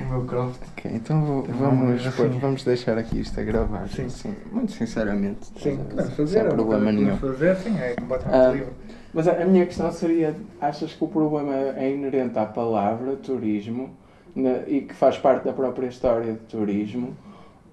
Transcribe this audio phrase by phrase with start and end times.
[0.00, 0.60] O meu croft.
[0.72, 2.38] Ok, então vou- Tem vamos, pôr- assim.
[2.38, 3.88] vamos deixar aqui isto a gravar.
[3.88, 4.08] Sim.
[4.08, 5.46] Sim, muito sinceramente.
[5.46, 6.38] Sim, Sem- podemos sem fazer.
[6.38, 7.16] é uma problema nenhum.
[7.16, 8.72] fazer, sim, é completamente Ah, livre.
[9.14, 13.90] Mas a a minha questão seria: achas que o problema é inerente à palavra turismo
[14.34, 17.16] na- e que faz parte da própria história de turismo?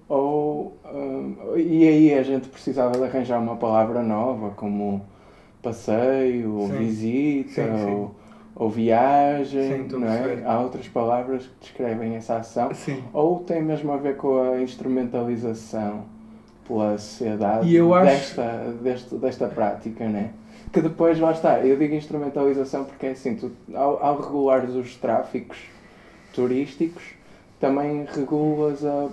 [0.08, 0.76] Ou.
[0.92, 5.02] hum, e aí a gente precisava de arranjar uma palavra nova, como
[5.62, 6.78] passeio, ou Sim.
[6.78, 7.90] visita, Sim.
[7.94, 8.14] Ou,
[8.56, 10.42] ou viagem, Sim, não é?
[10.44, 12.72] Há outras palavras que descrevem essa ação?
[12.74, 13.02] Sim.
[13.12, 16.04] Ou tem mesmo a ver com a instrumentalização
[16.68, 20.30] pela sociedade acho- desta, deste, desta prática, né?
[20.72, 24.96] Que depois, lá está, eu digo instrumentalização porque é assim, tu, ao, ao regulares os
[24.96, 25.58] tráficos
[26.32, 27.02] turísticos,
[27.60, 29.08] também regulas a,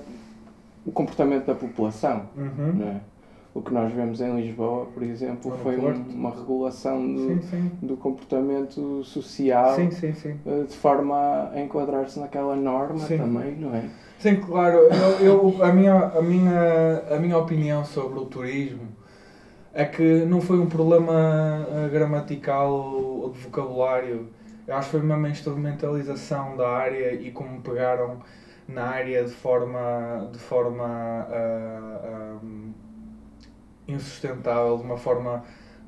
[0.85, 2.81] o comportamento da população, Uhum.
[2.83, 3.01] é?
[3.53, 7.71] O que nós vemos em Lisboa, por exemplo, foi um- uma regulação do, Sim, sim.
[7.81, 9.89] do comportamento social Sim,
[10.45, 13.83] eh, de forma a enquadrar-se naquela norma também, não é?
[14.19, 14.77] Sim, claro.
[14.77, 18.87] Eu, eu- a, minha, a, minha, a minha opinião sobre o turismo
[19.73, 24.27] é que não foi um problema eh, gramatical ou de vocabulário.
[24.65, 28.19] Eu acho que foi mesmo a instrumentalização da área e como pegaram
[28.73, 32.39] na área de forma, de forma ah, ah,
[33.87, 35.43] insustentável, de uma forma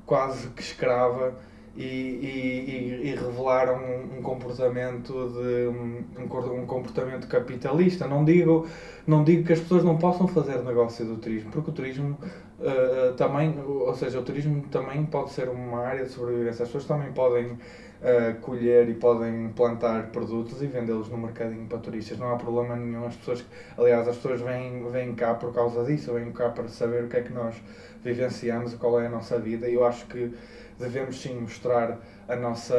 [0.05, 1.35] quase que escrava
[1.75, 8.07] e, e, e- revelaram um, um comportamento de um, um comportamento capitalista.
[8.07, 8.67] Não digo,
[9.07, 12.17] não digo que as pessoas não possam fazer negócio do turismo, porque o turismo
[12.61, 16.63] eh, também, ou seja, o turismo também pode ser uma área de sobrevivência.
[16.63, 17.57] As pessoas também podem
[18.03, 22.17] eh, colher e podem plantar produtos e vendê-los no mercadinho para turistas.
[22.17, 23.05] Não há problema nenhum.
[23.05, 23.45] As pessoas,
[23.77, 27.15] aliás, as pessoas vêm, vêm cá por causa disso, vêm cá para saber o que
[27.15, 27.55] é que nós
[28.03, 29.69] vivenciamos, qual é a nossa vida.
[29.69, 30.33] E eu acho que
[30.77, 31.97] devemos sim mostrar
[32.27, 32.75] a nossa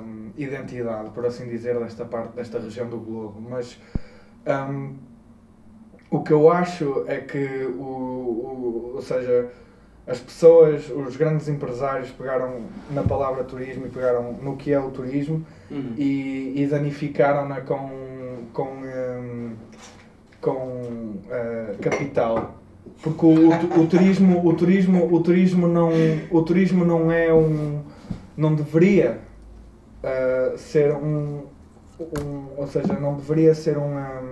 [0.00, 3.40] hum, identidade, por assim dizer, desta parte, desta região do globo.
[3.40, 3.80] Mas
[4.46, 4.96] hum,
[6.08, 9.50] o que eu acho é que, o, o, ou seja,
[10.08, 14.90] as pessoas, os grandes empresários pegaram na palavra turismo e pegaram no que é o
[14.90, 15.44] turismo
[15.98, 17.90] e, e danificaram-na com,
[18.54, 19.52] com, hum,
[20.40, 22.54] com eh, capital.
[23.02, 23.48] Porque o,
[23.82, 25.90] o, turismo, o turismo, o turismo não,
[26.30, 27.82] o turismo não é um,
[28.34, 29.20] não deveria
[30.02, 31.42] eh, ser um,
[32.00, 34.22] um, ou seja, não deveria ser uma,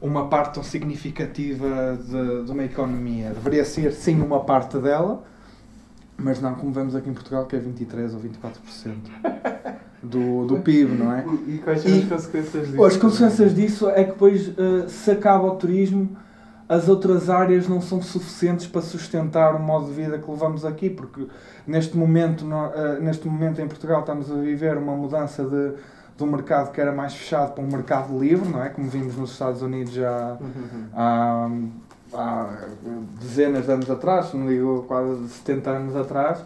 [0.00, 3.30] uma parte tão significativa de, de uma economia.
[3.30, 5.22] Deveria ser sim uma parte dela,
[6.16, 8.94] mas não como vemos aqui em Portugal que é 23 ou 24%
[10.02, 11.24] do, do PIB, não é?
[11.46, 12.84] E quais são E- as consequências disso?
[12.84, 16.16] As consequências disso é que depois eh, se acaba o turismo,
[16.68, 20.88] as outras áreas não são suficientes para sustentar o modo de vida que levamos aqui,
[20.88, 21.26] porque
[21.66, 25.72] neste momento, eh, neste momento em Portugal estamos a viver uma mudança de,
[26.20, 28.68] de um mercado que era mais fechado para um mercado livre, não é?
[28.68, 30.86] Como vimos nos Estados Unidos já Uhum.
[30.94, 31.50] há,
[32.14, 32.46] há
[33.20, 36.44] dezenas de anos atrás, não digo quase 70 anos atrás,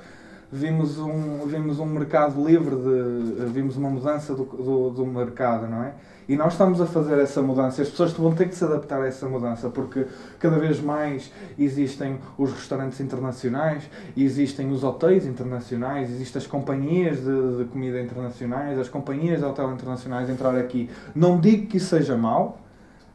[0.50, 5.82] vimos um, vimos um mercado livre, de, vimos uma mudança do, do, do mercado, não
[5.82, 5.92] é?
[6.28, 7.82] E nós estamos a fazer essa mudança.
[7.82, 10.06] As pessoas vão ter que se adaptar a essa mudança porque
[10.38, 13.84] cada vez mais existem os restaurantes internacionais,
[14.16, 19.72] existem os hotéis internacionais, existem as companhias de, de comida internacionais, as companhias de hotel
[19.72, 20.88] internacionais entrar aqui.
[21.14, 22.58] Não digo que isso seja mau,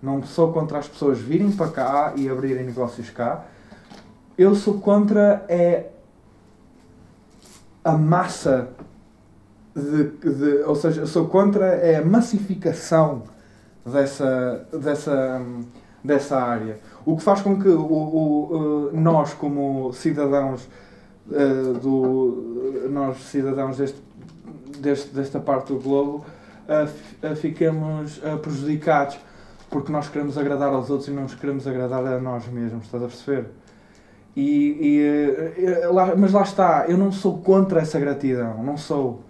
[0.01, 3.45] não sou contra as pessoas virem para cá e abrirem negócios cá.
[4.37, 5.87] Eu sou contra é
[7.83, 8.69] a massa
[9.79, 10.03] de,
[10.33, 13.23] de- ou seja, eu sou contra é a massificação
[13.85, 15.41] dessa, dessa,
[16.03, 16.79] dessa área.
[17.05, 20.67] O que faz com que o, o, eh, nós, como cidadãos
[21.31, 24.01] eh, do nós cidadãos deste,
[24.79, 26.25] deste, desta parte do globo
[26.67, 29.17] eh, fi- fiquemos prejudicados
[29.69, 33.03] porque nós queremos agradar aos outros e não nos queremos agradar a nós mesmos, estás
[33.03, 33.45] a perceber?
[34.35, 34.77] E,
[35.59, 39.21] e, eh, lá- mas lá está, eu não sou contra essa gratidão, não sou.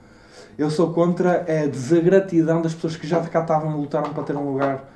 [0.60, 4.24] Eu sou contra a desagratidão das pessoas que já de cá estavam e lutaram para
[4.24, 4.92] ter um lugar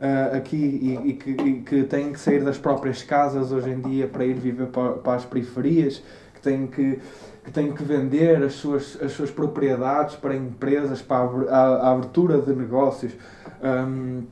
[0.00, 3.80] eh, aqui e, e que, e que têm que sair das próprias casas hoje em
[3.80, 6.00] dia para ir viver para, para as periferias,
[6.32, 7.00] que têm que,
[7.44, 11.92] que têm que vender as suas, as suas propriedades para empresas, para a, a, a
[11.94, 13.12] abertura de negócios
[13.60, 14.22] hum,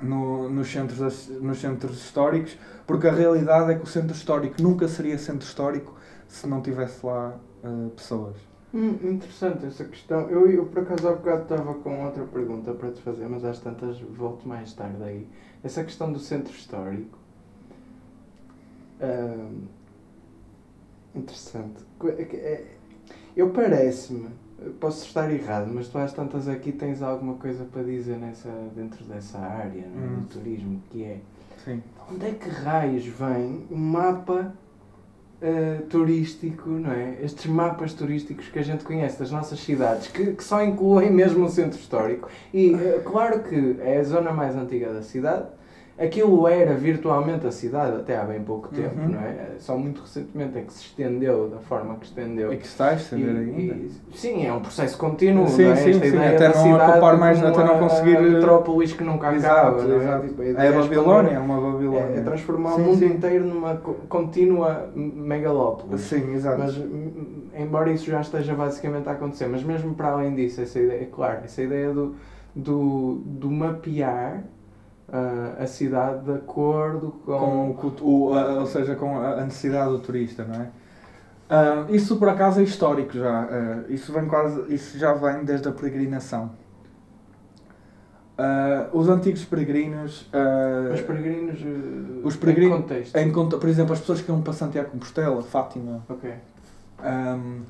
[0.00, 4.88] no, nos, centros, nos centros históricos, porque a realidade é que o centro histórico nunca
[4.88, 5.94] seria centro histórico
[6.26, 8.55] se não tivesse lá eh, pessoas.
[8.76, 10.28] Hum, interessante essa questão.
[10.28, 13.58] Eu, eu por acaso há bocado estava com outra pergunta para te fazer, mas às
[13.58, 15.26] tantas volto mais tarde aí.
[15.64, 17.18] Essa questão do centro histórico.
[19.00, 19.48] Ah,
[21.14, 21.82] interessante.
[22.04, 22.76] É é-
[23.34, 24.28] Eu parece-me,
[24.78, 29.04] posso estar errado, mas tu às tantas aqui tens alguma coisa para dizer nessa, dentro
[29.04, 29.86] dessa área é?
[29.86, 30.20] Hum.
[30.20, 31.20] do turismo, que é
[31.64, 31.82] Sim.
[32.10, 34.54] onde é que raios vem um mapa
[35.42, 37.18] ah, turístico, não é?
[37.22, 41.44] Estes mapas turísticos que a gente conhece das nossas cidades, que, que só incluem mesmo
[41.44, 42.28] o centro histórico.
[42.52, 45.46] E ah, claro que é a zona mais antiga da cidade.
[45.98, 49.08] Aquilo era virtualmente a cidade até há bem pouco tempo, Uhum.
[49.08, 49.52] não é?
[49.58, 52.52] Só muito recentemente é que se estendeu da forma que estendeu.
[52.52, 53.74] E que está a E- estender ainda.
[53.74, 55.48] e- sim, é um processo contínuo.
[55.48, 55.76] Sim, não é?
[55.76, 56.48] sim, Esta sim, até
[56.78, 59.36] não ocupar mais- até não conseguir- A metrópolis que nunca acaba.
[59.78, 59.96] Exato, é?
[59.96, 60.34] exato.
[60.38, 62.16] A É ideia a Babilónia, é uma Babilónia.
[62.16, 63.06] É, é transformar Sim, o mundo sim.
[63.06, 66.02] inteiro numa co- contínua megalópolis.
[66.02, 66.58] Sim, exato.
[66.58, 70.78] Mas, m- embora isso já esteja basicamente a acontecer, mas mesmo para além disso, essa
[70.78, 72.14] ideia, é claro, essa ideia do,
[72.54, 74.44] do, do mapear
[75.12, 77.74] ah, a cidade de acordo com.
[77.74, 80.68] com o, o- a- ou seja, com a a necessidade do turista, não é?
[81.48, 83.42] Ah, isso por acaso é histórico já.
[83.42, 86.50] ah, isso, vem quase, isso já vem desde a peregrinação.
[88.38, 90.28] Ah, os antigos peregrinos,
[90.92, 91.58] Os peregrinos.
[91.62, 93.16] eh, Os peregrinos- Em contexto.
[93.16, 96.30] em por exemplo, as pessoas que iam para Santiago de Compostela, Fátima, Ok.
[97.02, 97.60] ahm,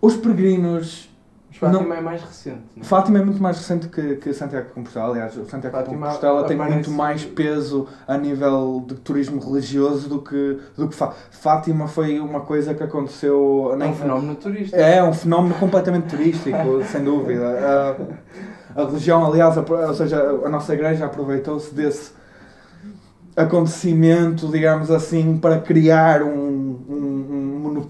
[0.00, 1.08] os peregrinos.
[1.50, 2.60] Mas Fátima é mais recente.
[2.76, 2.84] não é?
[2.84, 5.08] Fátima é muito mais recente que, que Santiago de Compostela.
[5.10, 10.08] Aliás, o Santiago de Fátima Compostela tem muito mais peso a nível de turismo religioso
[10.08, 13.76] do que, do que Fá- Fátima foi uma coisa que aconteceu.
[13.80, 14.76] É um fenómeno turístico.
[14.80, 17.96] É um fenómeno completamente turístico, sem dúvida.
[18.76, 22.12] A, a religião, aliás, a- ou seja, a nossa igreja aproveitou-se desse
[23.36, 26.49] acontecimento, digamos assim, para criar um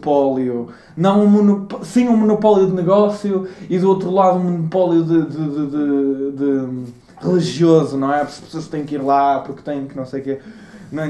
[0.00, 0.68] monopólio.
[0.96, 5.26] Não um monopólio, sim um monopólio de negócio e do outro lado um monopólio de,
[5.26, 8.22] de- de- de- religioso, não é?
[8.22, 10.38] As pessoas têm que ir lá porque têm que não sei o quê.
[10.90, 11.04] Não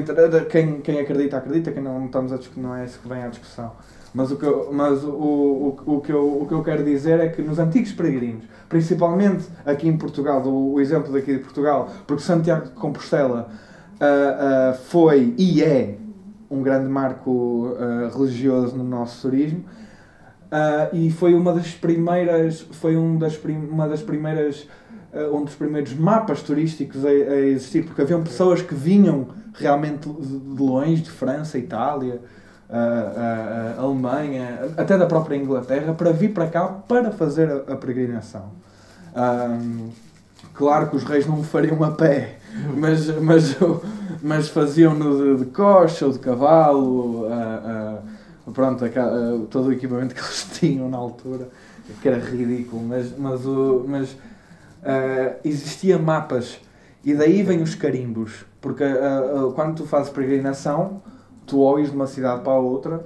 [0.50, 3.72] quem, quem acredita, acredita, quem não, estamos a não é isso que vem à discussão.
[4.12, 7.20] Mas, o que, eu, mas o, o, o, que eu, o que eu quero dizer
[7.20, 11.88] é que nos antigos peregrinos, principalmente aqui em Portugal, o, o exemplo daqui de Portugal,
[12.08, 13.48] porque Santiago de Compostela
[14.00, 15.96] ah, ah, foi e é
[16.50, 19.64] um grande marco ah, religioso no nosso turismo,
[20.50, 24.66] ah, e foi uma das primeiras, foi um das, prim- uma das primeiras,
[25.14, 30.08] ah, um dos primeiros mapas turísticos a, a existir, porque haviam pessoas que vinham realmente
[30.08, 32.20] de longe, de França, Itália,
[32.68, 38.50] ah, Alemanha, até da própria Inglaterra, para vir para cá para fazer a, a peregrinação.
[40.54, 42.39] Claro que os reis não o fariam a pé,
[42.76, 43.56] mas, mas,
[44.22, 48.00] mas faziam-no de, de coxa ou de cavalo, ah,
[48.46, 51.48] ah, pronto, aca- ah, todo o equipamento que eles tinham na altura,
[52.00, 54.16] que era ridículo, mas, mas, o, mas
[54.84, 56.58] ah, existia mapas.
[57.04, 61.02] E daí vêm os carimbos, porque ah, quando tu fazes peregrinação,
[61.46, 63.04] tu ou ires de uma cidade para a outra,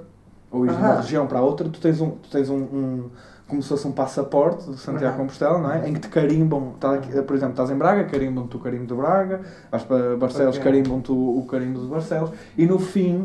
[0.51, 3.09] ou ires de uma região para a outra, tu tens um, tu tens um, um-
[3.47, 5.17] como se fosse um passaporte de Santiago Ah.
[5.19, 5.87] Compostela, não é?
[5.87, 8.93] Em que te carimbam, tá aqui- por exemplo, estás em Braga, carimbam-te o carimbo de
[8.95, 10.63] Braga, vais para Barcelos, Ok.
[10.63, 13.23] carimbam-te o, carimbo de Barcelos, e no fim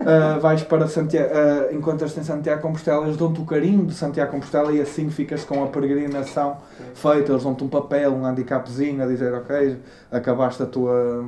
[0.00, 4.32] ah, vais para Santiago, ah, encontras-te em Santiago Compostela, eles dão-te o carimbo de Santiago
[4.32, 6.58] Compostela e assim ficas com a peregrinação
[6.94, 9.78] feita, eles dão-te um papel, um handicapzinho a dizer, ok,
[10.12, 11.24] acabaste a tua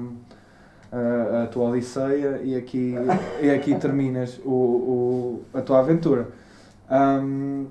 [0.92, 2.94] a, a tua odisseia e aqui,
[3.40, 6.28] e aqui terminas o, o, a tua aventura.
[6.88, 7.66] Ahm,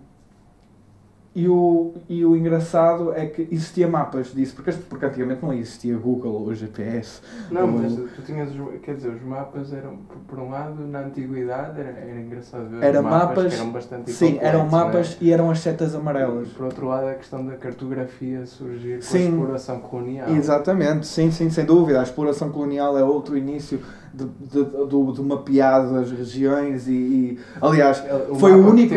[1.35, 5.97] e, o, e o engraçado é que existia mapas disso, porque, porque antigamente não existia
[5.97, 7.19] Google ou GPS.
[7.51, 11.01] Não, O- mas tu tinhas, os- quer dizer, os mapas eram, por, um lado, na
[11.01, 14.69] antiguidade era, era engraçado ver Era os mapas, mapas- que eram bastante Sim, eram é?
[14.69, 16.47] mapas e eram as setas amarelas.
[16.49, 19.17] Por outro lado, a questão da cartografia surgir com Sim.
[19.17, 20.29] a exploração colonial.
[20.29, 21.99] Exatamente, sim, sim, sem dúvida.
[21.99, 23.81] A exploração colonial é outro início
[24.17, 28.93] de, de, do, do mapeado das regiões e, e, aliás, O foi o único.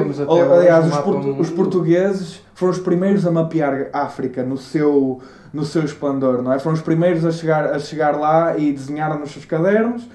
[0.58, 5.20] aliás, os, portu- os portugueses foram os primeiros a mapear a África no seu,
[5.52, 6.58] no seu esplendor, não é?
[6.58, 10.08] Foram os primeiros a chegar, a chegar lá e desenharam nos seus cadernos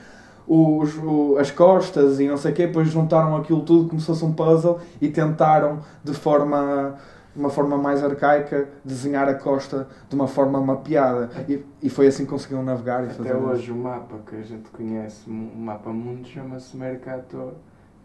[0.47, 4.07] os, o- as costas e não sei o quê, depois juntaram aquilo tudo como se
[4.07, 6.95] fosse um puzzle e tentaram de forma
[7.33, 12.07] de uma forma mais arcaica desenhar a costa de uma forma mapeada e, e foi
[12.07, 15.31] assim que conseguiram navegar e Até fazer hoje o mapa que a gente conhece, o
[15.31, 17.53] mapa mundo, chama-se Mercator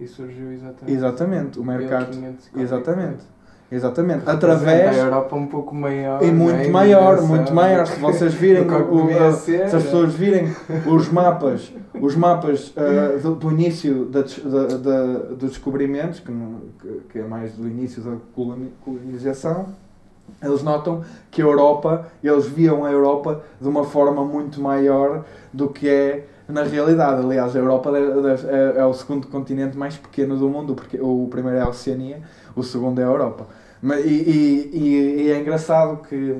[0.00, 0.96] e surgiu exatamente.
[0.96, 2.62] exatamente o mercado 1540.
[2.62, 3.37] exatamente
[3.70, 6.22] exatamente através a Europa um pouco maior.
[6.22, 6.66] E muito é?
[6.66, 7.86] Em maior, muito maior.
[7.86, 10.54] Se vocês virem, o- ser, se as pessoas virem
[10.86, 16.60] os mapas, os mapas ah, do, do início da, da, da- dos descobrimentos, que, não-
[16.80, 19.66] que- que é mais do início da coloni- colonização,
[20.42, 25.68] eles notam que a Europa, eles viam a Europa de uma forma muito maior do
[25.68, 27.22] que é na realidade.
[27.22, 31.28] Aliás, a Europa deve- é, é o segundo continente mais pequeno do mundo, porque o
[31.30, 32.20] primeiro é a Oceania,
[32.56, 33.46] o segundo é a Europa.
[33.82, 34.70] Mas, e, e,
[35.26, 36.36] e- é engraçado que,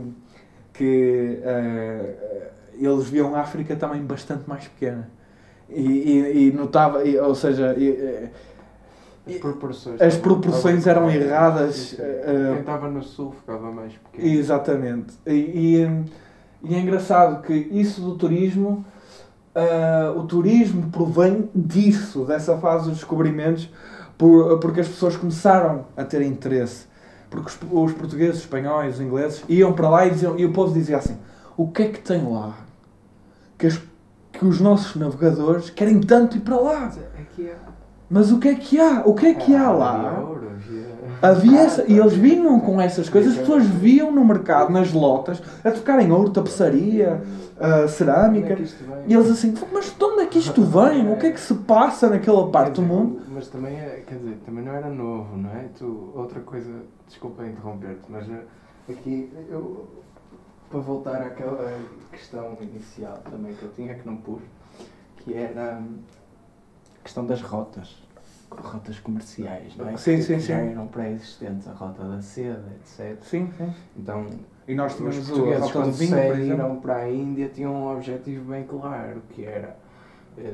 [0.73, 2.51] que eh,
[2.81, 5.09] eles viam a África também bastante mais pequena.
[5.69, 8.29] E, e, e notava, e- ou seja, eh,
[9.27, 10.01] As proporções.
[10.01, 11.75] as proporções eram erradas.
[11.77, 11.97] Sim.
[12.01, 14.35] eh, Quem estava no sul ficava mais pequeno.
[14.39, 15.15] Exatamente.
[15.27, 15.87] E,
[16.65, 18.85] e é engraçado que isso do turismo,
[19.59, 23.69] ah, o turismo provém disso, dessa fase dos descobrimentos,
[24.17, 26.87] por, porque as pessoas começaram a ter interesse.
[27.31, 30.53] Porque os, os portugueses, os espanhóis, os ingleses iam para lá e, diziam, e o
[30.53, 31.17] povo dizia assim:
[31.57, 32.55] o que é que tem lá?
[33.59, 33.81] Que, as-
[34.33, 36.93] que os nossos navegadores querem tanto ir para lá.
[38.11, 38.15] É...
[38.15, 39.03] Mas o que é que há?
[39.05, 40.39] O que é que há lá?
[41.23, 41.61] havia...
[41.61, 45.71] Essa, e eles vinham com essas coisas, as pessoas viam no mercado, nas lotas, a
[45.71, 47.23] tocarem ouro, tapeçaria,
[47.59, 48.67] é cerâmica, vem?
[49.07, 51.13] e eles assim, mas de onde é que isto vem?
[51.13, 53.21] O que é que se passa naquela parte do mundo?
[53.29, 55.67] Mas também, é, quer dizer, também não era novo, não é?
[55.77, 56.71] Tu, outra coisa,
[57.07, 58.43] desculpa interromper-te, mas eh,
[58.89, 59.89] aqui, eu,
[60.71, 61.73] para voltar àquela
[62.13, 64.43] questão inicial também que eu tinha, que não pus,
[65.19, 65.99] que era hum,
[67.09, 67.97] questão das rotas,
[68.51, 69.97] rotas comerciais, não é?
[69.97, 70.71] Sim, que, sim, que já sim.
[70.73, 73.17] eram pré-existentes, a rota da seda, etc.
[73.23, 73.73] Sim, sim.
[73.97, 74.27] Então,
[74.67, 78.51] E nós os tínhamos a portugueses, quando vinho, saíram para a Índia, tinham um objetivo
[78.51, 79.75] bem claro, que era
[80.37, 80.53] eh,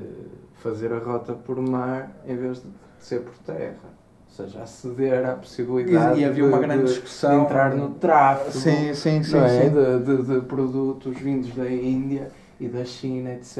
[0.62, 2.68] fazer a rota por mar em vez de
[3.00, 3.92] ser por terra.
[4.28, 7.38] Ou seja, aceder à possibilidade E, havia de, uma grande de- discussão.
[7.40, 9.36] de entrar no tráfego Sim, sim, sim.
[9.38, 9.48] é?
[9.48, 9.70] sim.
[9.70, 12.30] de, de- de produtos vindos da Índia
[12.60, 13.58] e da China, etc.,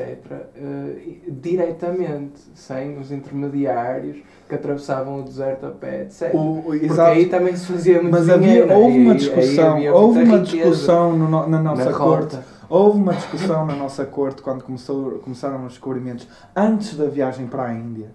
[0.57, 6.31] eh, e- diretamente, sem os intermediários que atravessavam o deserto a pé, etc.
[6.35, 7.11] O- Porque exato.
[7.11, 10.23] aí também se fazia muito Mas dinheiro, havia, houve uma aí- aí discussão, havia houve
[10.23, 12.35] uma discussão no- na nossa na corte.
[12.37, 12.55] rota.
[12.69, 17.65] Houve uma discussão na nossa corte quando começou, começaram os descobrimentos, antes da viagem para
[17.65, 18.11] a Índia.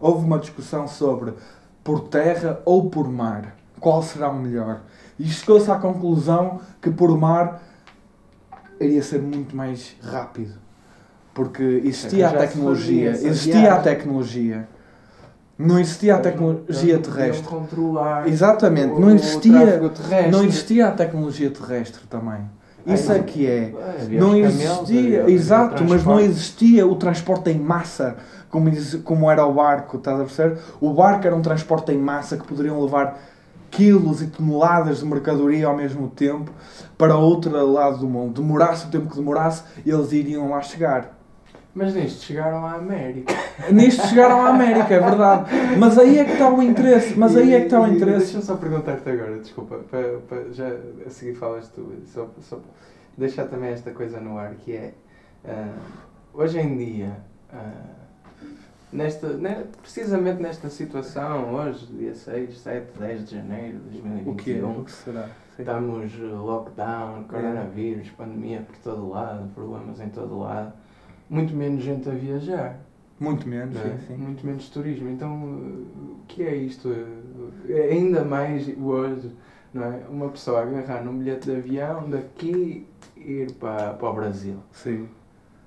[0.00, 1.32] Houve uma discussão sobre
[1.82, 3.56] por terra ou por mar.
[3.80, 4.80] Qual será o melhor?
[5.18, 7.62] E chegou-se à conclusão que por mar
[8.84, 10.54] iria ser muito mais rápido.
[11.32, 13.10] Porque existia a tecnologia.
[13.10, 14.68] Existia a tecnologia.
[15.58, 17.46] Não existia a tecnologia terrestre.
[17.46, 19.80] controlar Exatamente, não existia,
[20.30, 22.40] não existia a tecnologia terrestre também.
[22.84, 23.72] Isso é que é.
[24.10, 28.16] Não existia, exato, mas não existia o transporte em massa
[28.50, 28.70] como,
[29.02, 30.58] como era o barco, estás a perceber?
[30.80, 33.18] O barco era um transporte em massa que poderiam levar
[33.74, 36.50] quilos e toneladas de mercadoria ao mesmo tempo
[36.96, 38.40] para outro lado do mundo.
[38.40, 41.18] Demorasse o tempo que demorasse, eles iriam lá chegar.
[41.74, 43.34] Mas nisto chegaram à América.
[43.72, 45.50] Nisto chegaram à América, é verdade.
[45.76, 47.18] Mas aí é que está o interesse.
[47.18, 48.26] Mas aí é que está o interesse.
[48.26, 50.68] Deixa-me só perguntar-te agora, desculpa, para, para- já
[51.04, 52.60] a seguir falas tu, só, só
[53.18, 54.94] deixar também esta coisa no ar, que é,
[55.44, 55.72] ah,
[56.32, 57.16] hoje em dia,
[57.52, 58.03] ah,
[58.94, 64.36] nesta, ne- precisamente nesta situação, hoje, dia 6, 7, 10 de janeiro de 2021, O
[64.36, 64.64] que é?
[64.64, 65.28] O que será?
[65.58, 70.72] Estamos eh, lockdown, coronavírus, pandemia por todo lado, problemas em todo lado.
[71.28, 72.80] Muito menos gente a viajar,
[73.20, 73.82] Muito menos, é?
[73.82, 74.16] sim, sim.
[74.16, 75.08] muito menos turismo.
[75.10, 76.90] Então, eh, o que é isto?
[77.68, 79.30] Eh, Ainda mais hoje,
[79.72, 80.02] não é?
[80.08, 82.86] Uma pessoa agarrar num bilhete de avião daqui
[83.16, 85.08] e ir para, para o Brasil Sim,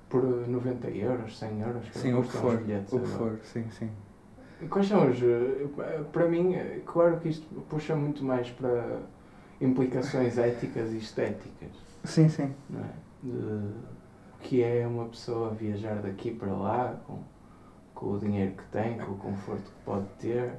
[0.08, 1.88] por 90 euros, 100 euros.
[1.88, 2.56] que sim o que for.
[2.56, 3.90] bilhetes O que for, sim, sim.
[4.70, 5.22] Quais são os.
[5.22, 5.66] eh,
[6.12, 9.00] Para mim, eh, claro que isto puxa muito mais para
[9.60, 11.70] implicações éticas e estéticas,
[12.04, 12.52] Sim, sim.
[12.70, 12.90] não é?
[13.22, 13.88] De
[14.38, 17.18] o que é uma pessoa viajar daqui para lá com,
[17.94, 20.52] com o dinheiro que tem, com o conforto que pode ter,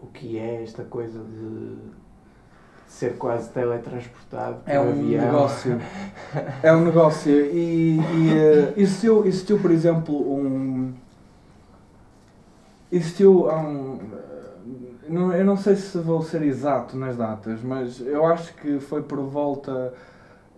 [0.00, 1.76] o que é esta coisa de
[2.86, 5.24] ser quase teletransportado por É um avião.
[5.24, 5.80] negócio.
[6.62, 7.30] É um negócio.
[7.32, 10.92] E, e eh, existiu, existiu, por exemplo, um.
[12.90, 13.98] Existiu há um.
[14.12, 18.78] eh, não- Eu não sei se vou ser exato nas datas, mas eu acho que
[18.80, 19.92] foi por volta.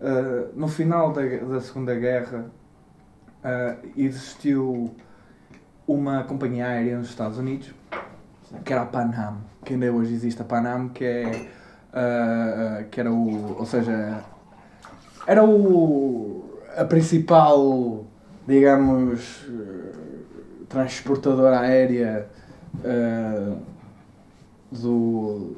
[0.00, 2.44] eh, no final da, da Segunda Guerra,
[3.42, 4.94] eh, existiu
[5.86, 7.74] uma companhia aérea nos Estados Unidos
[8.64, 11.48] que era a Pan Am, que ainda hoje existe a Pan Am, que é
[11.92, 14.22] ah, ah, que era o, ou seja,
[15.26, 16.44] era o
[16.76, 18.04] a principal,
[18.46, 19.46] digamos,
[20.68, 22.28] transportadora aérea
[22.84, 23.56] ah,
[24.70, 25.56] do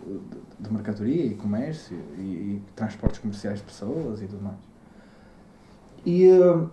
[0.58, 4.56] de mercadoria e comércio e, e transportes comerciais de pessoas e tudo mais.
[6.04, 6.66] E ah,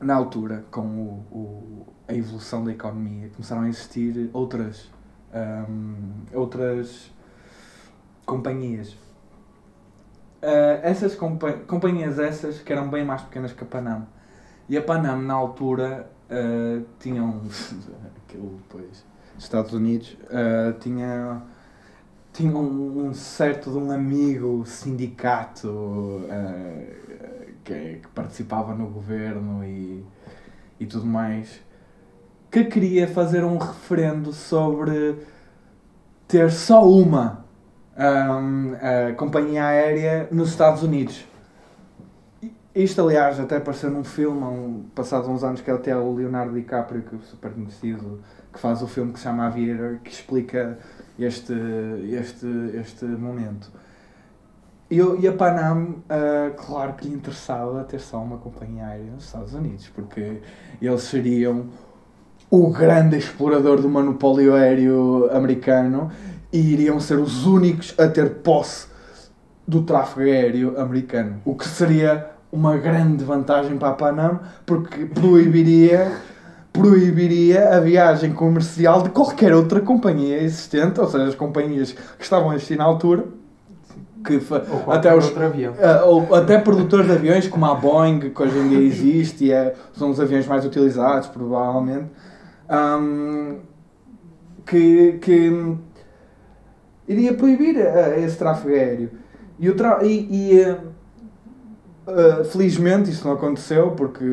[0.00, 4.90] na altura, com o, o- a evolução da economia, começaram a existir outras,
[5.34, 7.10] ahm, outras
[8.24, 8.96] companhias.
[10.44, 14.06] Ah, essas compa- companhias essas, que eram bem mais pequenas que a Panam,
[14.68, 17.40] E a Panam, na altura, uh, tinham.
[18.28, 19.04] aquilo depois.
[19.38, 21.42] Estados Unidos, uh, tinha.
[22.32, 26.26] Tinha um, um, certo de um amigo sindicato uh,
[27.62, 30.04] que, que, participava no governo e,
[30.80, 31.62] e tudo mais
[32.54, 35.16] que queria fazer um referendo sobre
[36.28, 37.44] ter só uma
[37.98, 38.74] um,
[39.16, 41.26] companhia aérea nos Estados Unidos.
[42.72, 46.54] Isto, aliás, até apareceu num filme, um, passados uns anos, que é até o Leonardo
[46.54, 48.20] DiCaprio, que é super conhecido,
[48.52, 50.78] que faz o filme que se chama Aviator, que explica
[51.18, 51.54] este,
[52.12, 53.68] este, este momento.
[54.88, 59.24] E, e a Panam, uh, claro que lhe interessava ter só uma companhia aérea nos
[59.24, 60.40] Estados Unidos, porque
[60.80, 61.66] eles seriam
[62.54, 66.08] o grande explorador do monopólio aéreo americano
[66.52, 68.86] e iriam ser os únicos a ter posse
[69.66, 71.40] do tráfego aéreo americano.
[71.44, 76.12] O que seria uma grande vantagem para a Panam, porque proibiria,
[76.72, 82.50] proibiria a viagem comercial de qualquer outra companhia existente, ou seja, as companhias que estavam
[82.50, 83.24] a existir na altura.
[84.24, 84.40] Que
[84.90, 85.34] até, os, uh,
[86.06, 89.74] ou até produtores de aviões como a Boeing, que hoje em dia existe e é,
[89.92, 92.06] são os aviões mais utilizados, provavelmente,
[92.70, 93.60] um,
[94.66, 95.76] que, que
[97.08, 99.10] iria proibir uh, esse tráfego aéreo.
[99.58, 100.94] E, o e, e uh,
[102.06, 104.24] uh, felizmente isso não aconteceu porque,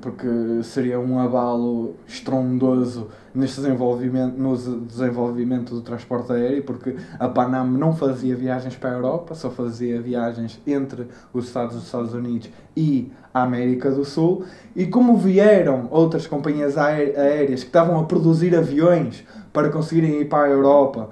[0.00, 7.66] porque seria um abalo estrondoso neste desenvolvimento, no desenvolvimento do transporte aéreo, porque a Panam
[7.66, 12.50] não fazia viagens para a Europa, só fazia viagens entre os Estados dos Estados Unidos
[12.76, 14.44] e a América do Sul.
[14.74, 20.44] E como vieram outras companhias aéreas que estavam a produzir aviões para conseguirem ir para
[20.44, 21.08] a Europa,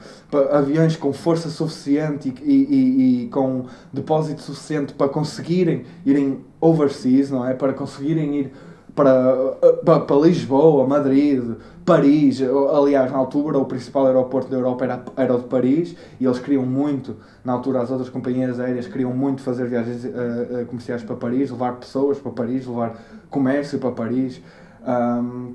[0.53, 7.31] aviões com força suficiente e, e, e, e, com depósito suficiente para conseguirem irem overseas,
[7.31, 7.55] não é?
[7.55, 8.53] Para conseguirem ir
[8.95, 9.53] para,
[9.85, 11.41] para, para Lisboa, Madrid,
[11.85, 12.43] Paris.
[12.77, 16.41] Aliás, na altura, o principal aeroporto da Europa era, era o de Paris e eles
[16.41, 21.15] queriam muito, na altura, as outras companhias aéreas queriam muito fazer viagens uh, comerciais para
[21.15, 24.43] Paris, levar pessoas para Paris, levar comércio para Paris.
[24.85, 25.55] Um,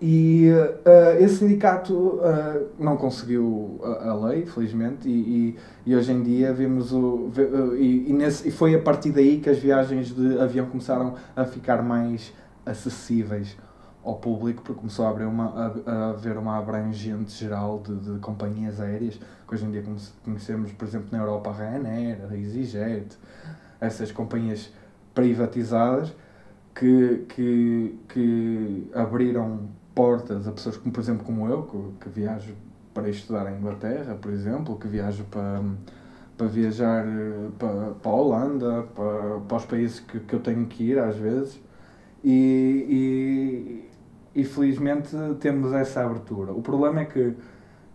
[0.00, 6.12] e uh, esse sindicato uh, não conseguiu a, a, lei, felizmente, e, e, e, hoje
[6.12, 7.30] em dia vemos o.
[7.36, 11.14] Uh, e, e, nesse, e foi a partir daí que as viagens de avião começaram
[11.34, 12.32] a ficar mais
[12.64, 13.56] acessíveis
[14.02, 18.18] ao público, porque começou a, abrir uma, a, a haver uma abrangente geral de, de
[18.20, 19.84] companhias aéreas, que hoje em dia
[20.24, 23.18] conhecemos, por exemplo, na Europa a Ryanair, a EasyJet,
[23.80, 24.72] essas companhias
[25.14, 26.14] privatizadas
[26.74, 32.54] que, que, que abriram portas a pessoas como, por exemplo, como eu, que, que viajo
[32.94, 35.62] para estudar em Inglaterra, por exemplo, que viajo para,
[36.36, 37.04] para viajar
[37.58, 41.16] para, para a Holanda, para, para os países que, que eu tenho que ir às
[41.16, 41.60] vezes.
[42.22, 43.88] E,
[44.34, 46.52] e, e felizmente temos essa abertura.
[46.52, 47.34] O problema é que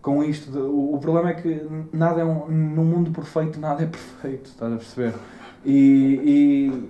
[0.06, 3.88] com isto, o, o problema é que nada é um, no mundo perfeito nada é
[3.90, 5.14] perfeito, estás a perceber?
[5.66, 6.90] E, e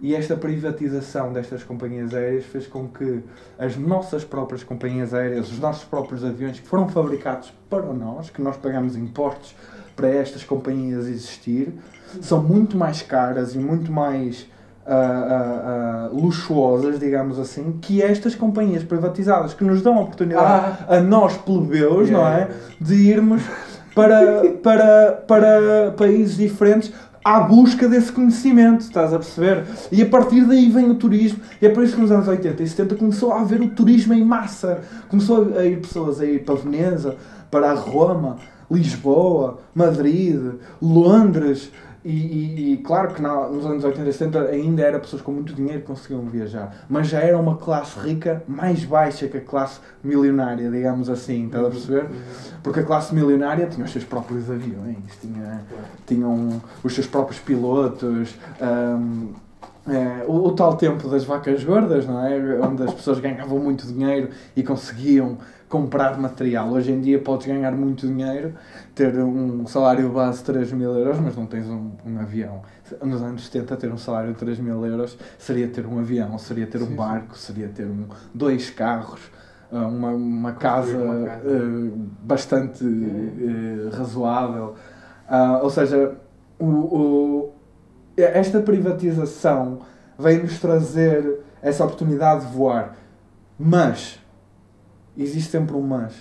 [0.00, 3.22] e esta privatização destas companhias aéreas fez com que
[3.58, 8.42] as nossas próprias companhias aéreas, os nossos próprios aviões que foram fabricados para nós, que
[8.42, 9.54] nós pagamos impostos
[9.96, 11.72] para estas companhias existir,
[12.20, 14.46] são muito mais caras e muito mais
[14.86, 20.84] uh, uh, uh, luxuosas, digamos assim, que estas companhias privatizadas que nos dão a oportunidade
[20.88, 20.96] ah.
[20.96, 22.12] a nós plebeus, yeah.
[22.12, 22.50] não é?
[22.80, 23.42] De irmos
[23.94, 26.92] para, para, para países diferentes
[27.24, 29.64] à busca desse conhecimento, estás a perceber?
[29.90, 32.62] E a partir daí vem o turismo, e é por isso que nos anos 80
[32.62, 34.82] e 70 começou a haver o turismo em massa.
[35.08, 37.16] Começou a ir pessoas a ir para Veneza,
[37.50, 38.36] para Roma,
[38.70, 40.38] Lisboa, Madrid,
[40.82, 41.70] Londres,
[42.04, 45.32] e, e, e, claro que na, nos anos 80 e 70 ainda era pessoas com
[45.32, 49.40] muito dinheiro que conseguiam viajar, mas já era uma classe rica mais baixa que a
[49.40, 52.06] classe milionária, digamos assim, estás a perceber?
[52.62, 55.62] Porque a classe milionária tinha os seus próprios aviões, tinha,
[56.06, 58.34] tinham os seus próprios pilotos.
[58.60, 59.32] Um,
[59.86, 62.38] é, o, o, tal tempo das vacas gordas, não é?
[62.60, 66.70] Onde as pessoas ganhavam muito dinheiro e conseguiam comprar material.
[66.70, 68.54] Hoje em dia podes ganhar muito dinheiro,
[68.94, 72.62] ter um salário base de 3 mil euros, mas não tens um, um avião.
[73.02, 76.66] Nos anos 70, ter um salário de 3 mil euros seria ter um avião, seria
[76.66, 77.52] ter um sim, barco, sim.
[77.52, 79.20] seria ter um, dois carros,
[79.70, 81.48] uh, uma, uma casa, uma casa.
[81.48, 84.74] Uh, bastante uh, razoável.
[85.28, 86.14] Uh, ou seja,
[86.58, 87.53] o, o,
[88.16, 89.80] esta privatização
[90.18, 92.96] vem-nos trazer essa oportunidade de voar.
[93.58, 94.20] Mas
[95.16, 96.14] existe sempre um mas.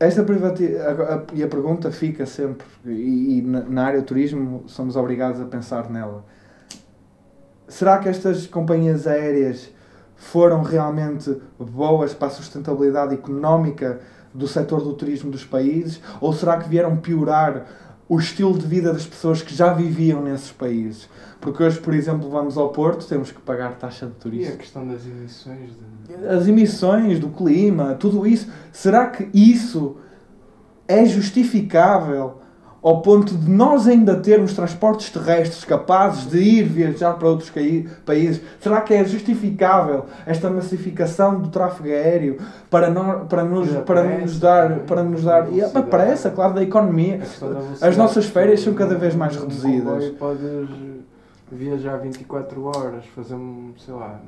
[0.00, 5.40] Esta privatização, e a pergunta fica sempre, e, e na área do turismo somos obrigados
[5.40, 6.24] a pensar nela.
[7.66, 9.70] será que estas companhias aéreas
[10.14, 14.00] foram realmente boas para a sustentabilidade económica
[14.32, 16.00] do setor do turismo dos países?
[16.20, 17.66] Ou será que vieram piorar
[18.08, 21.08] o estilo de vida das pessoas que já viviam nesses países?
[21.40, 24.56] Porque hoje, por exemplo, vamos ao Porto, temos que pagar taxa de E a turismo.
[24.56, 25.70] questão das emissões
[26.08, 26.26] de...
[26.26, 29.96] As emissões do clima, tudo isso, será que isso
[30.88, 32.38] é justificável
[32.82, 37.50] ao ponto de nós ainda termos transportes terrestres capazes de ir viajar para outros
[38.04, 38.40] países?
[38.60, 42.38] Será que é justificável esta massificação do tráfego aéreo
[42.70, 46.54] para, nós, para, nos, para nos dar, para nos da dar e a pressa, claro,
[46.54, 47.20] da economia?
[47.80, 50.10] As nossas férias são cada vez mais reduzidas.
[50.10, 50.68] podes
[51.50, 54.20] viajar 24 horas, fazer, um, sei lá,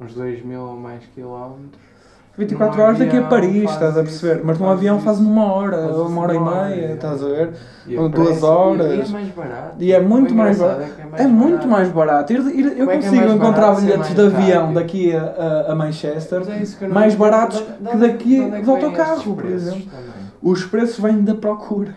[0.00, 1.97] uns 2 mil ou mais quilómetros.
[2.38, 4.42] 24 Num horas daqui a Paris, estás a isso, perceber?
[4.44, 6.92] Mas num avião faz numa hora, Faz isso uma hora e meia, é.
[6.94, 7.50] estás a ver?
[7.86, 8.92] E Ou duas pressa- horas.
[8.92, 9.74] E, é mais barato.
[9.80, 10.80] E é muito mais barato.
[10.82, 11.68] É, que é, mais É muito barato.
[11.68, 12.32] mais barato.
[12.32, 14.74] Ir- ir- eu Como é é consigo encontrar barato bilhetes de avião rápido?
[14.74, 16.42] daqui a, a, a Manchester
[16.80, 19.82] é mais baratos que daqui é vêm autocarro, por exemplo.
[19.90, 20.08] também?
[20.40, 21.96] Os preços vêm da procura.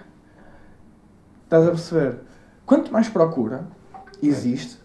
[1.43, 2.15] Estás a perceber?
[2.65, 3.65] Quanto mais procura
[4.23, 4.80] existe,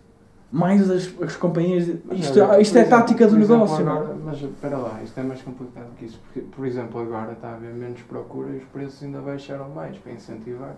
[0.52, 1.88] mais as, as companhias.
[2.12, 3.98] Isto, olha, isto por é exemplo- tática do exemplo, negócio, não é?
[3.98, 6.20] agora- Mas espera lá, isto é mais complicado que isso.
[6.24, 9.96] Porque, por exemplo, agora está a haver menos procura e os preços ainda baixaram mais
[9.98, 10.76] para incentivar.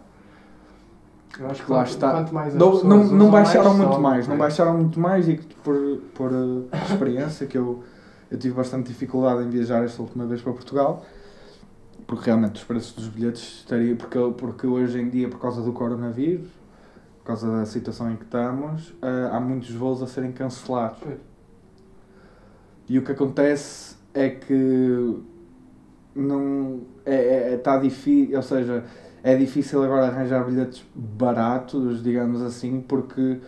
[1.39, 2.11] Eu acho que Lá quanto, está.
[2.13, 4.39] quanto mais as Não, pessoas não, não baixaram muito sobe, mais, não é?
[4.39, 5.77] baixaram muito mais e por,
[6.15, 7.85] por eh, experiência que eu,
[8.31, 11.05] eu tive bastante dificuldade em viajar esta última vez para Portugal,
[12.07, 15.71] porque realmente os preços dos bilhetes estariam, porque, porque hoje em dia, por causa do
[15.73, 16.49] coronavírus,
[17.29, 20.99] causa da situação em que estamos, eh, há muitos voos a serem cancelados.
[21.03, 21.19] Pois.
[22.89, 25.23] E o que acontece é que
[26.15, 28.85] não é, é, tá difícil, ou seja,
[29.23, 33.41] é difícil agora arranjar bilhetes baratos, digamos assim, porque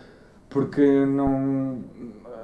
[0.47, 1.79] porque não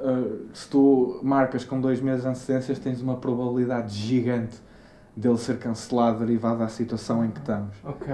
[0.01, 4.57] eh, se tu marcas com dois meses de antecedências tens uma probabilidade gigante
[5.17, 7.75] dele ser cancelado derivado da situação em que estamos.
[7.83, 8.07] Ok,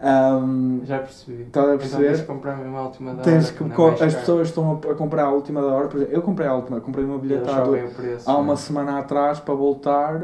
[0.00, 1.42] Ahm, já percebi.
[1.44, 2.20] Estás a Então tens perceber?
[2.20, 4.94] que comprar mesmo à última da Tens hora, que mais as pessoas estão a, a
[4.94, 7.64] comprar à última da hora, por exemplo, eu comprei à última, comprei uma Eles bilhetada
[7.64, 8.30] jogam o preço.
[8.30, 8.56] há uma é?
[8.56, 10.22] semana atrás para voltar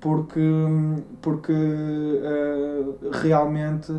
[0.00, 0.40] porque,
[1.20, 2.84] porque eh,
[3.20, 3.92] realmente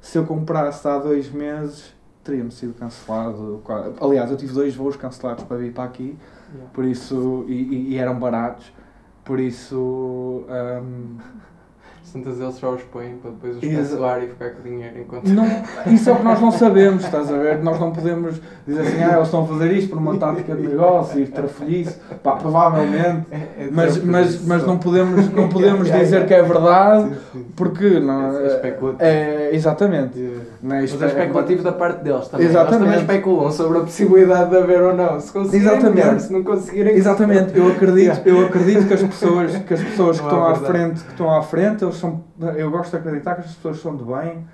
[0.00, 3.60] se eu comprasse há dois meses teria-me sido cancelado.
[4.00, 6.16] Aliás, eu tive dois voos cancelados para vir para aqui,
[6.54, 6.70] Yeah.
[6.74, 8.70] por isso, e, e- e eram baratos,
[9.24, 11.18] por isso ehm,
[12.12, 15.26] Tantas eles só os põem para depois os cancelar e ficar com dinheiro enquanto.
[15.28, 15.46] não,
[15.90, 17.62] isso é o que nós não sabemos, estás a ver?
[17.62, 20.68] Nós não podemos dizer assim, ah, eles estão a fazer isto por uma tática de
[20.68, 23.26] negócio e trafolhice, pá, provavelmente.
[23.30, 27.16] É- é Mas, mas, mas não podemos, não podemos dizer que é verdade
[27.56, 29.02] porque não É especulativo.
[29.02, 30.18] é exatamente
[30.62, 32.46] Não é, Mas é especulativo da parte deles também.
[32.46, 32.84] Exatamente.
[32.84, 35.18] Eles também especulam sobre a possibilidade de haver ou não.
[35.18, 36.06] Se conseguirem, Exatamente.
[36.06, 36.20] melhor.
[36.20, 40.26] Se não conseguirem, exatamente eu acredito eu acredito que as pessoas que as pessoas que
[40.26, 42.22] Não estão à frente que estão à frente eles são
[42.56, 44.46] eu gosto de acreditar que as pessoas são de bem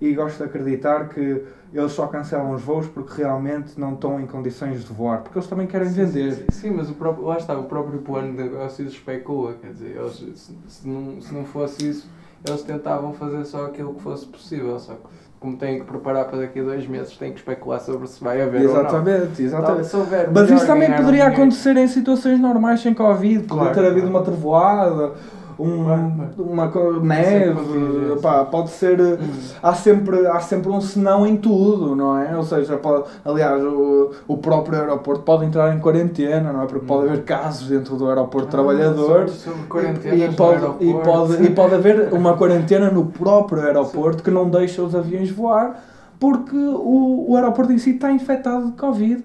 [0.00, 4.26] e gosto de acreditar que eles só cancelam os voos porque realmente não estão em
[4.26, 7.38] condições de voar porque eles também querem Sim, vender Sim, sim, mas o próprio, lá
[7.38, 9.54] está, o próprio plano de negócios especula.
[9.54, 12.08] Quer dizer, eles, se, se não, se não fosse isso,
[12.46, 14.78] eles tentavam fazer só aquilo que fosse possível.
[14.78, 18.06] Só que, como têm que preparar para daqui a dois meses, têm que especular sobre
[18.06, 19.46] se vai haver exatamente ou não.
[19.46, 23.46] exatamente Então, houver Mas isso também poderia dinheiro- acontecer em situações normais sem Covid.
[23.46, 25.12] Claro, ter havido uma trevoada,
[25.58, 25.84] um,
[26.38, 29.00] uma Sem neve, pá, pode ser.
[29.00, 29.18] Hum.
[29.62, 32.36] Há sempre, há sempre um senão em tudo, não é?
[32.36, 36.66] Ou seja, pode, aliás, o, o próprio aeroporto pode entrar em quarentena, não é?
[36.66, 37.10] Porque pode Hum.
[37.10, 39.32] haver casos dentro do aeroporto Ah, trabalhadores.
[39.32, 44.30] sobre, sobre E pode, e, pode, e pode haver uma quarentena no próprio aeroporto que
[44.30, 45.82] não deixa os aviões voar
[46.18, 49.22] porque o, o aeroporto em si está infectado de Covid.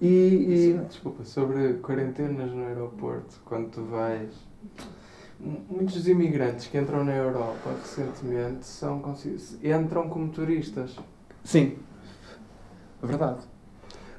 [0.00, 4.28] E, e- Desculpa, sobre quarentenas no aeroporto, quando tu vais.
[5.40, 9.00] Muitos dos imigrantes que entram na Europa recentemente são,
[9.62, 10.96] entram como turistas.
[11.44, 11.76] sim,
[13.02, 13.38] é verdade.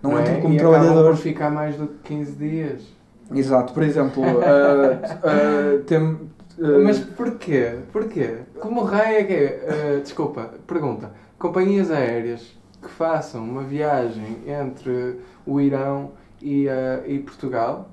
[0.02, 0.22] Não, é?
[0.22, 1.20] entram como e acabam por trabalhadores.
[1.20, 3.00] ficar mais do que 15 dias.
[3.34, 6.18] Exato, por exemplo, ah, ah, tem,
[6.62, 7.80] ah, Mas porquê?
[7.92, 8.38] Porquê?
[8.60, 9.66] Como raio é que é?
[9.96, 11.12] eh, desculpa, pergunta.
[11.38, 17.90] Companhias aéreas que façam uma viagem entre o Irão e, eh, e Portugal,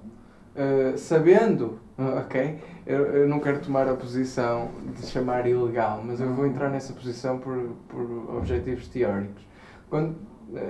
[0.97, 6.47] sabendo, ok, eu, eu não quero tomar a posição de chamar ilegal, mas eu vou
[6.47, 7.57] entrar nessa posição por,
[7.89, 9.43] por objetivos teóricos.
[9.89, 10.17] Quando,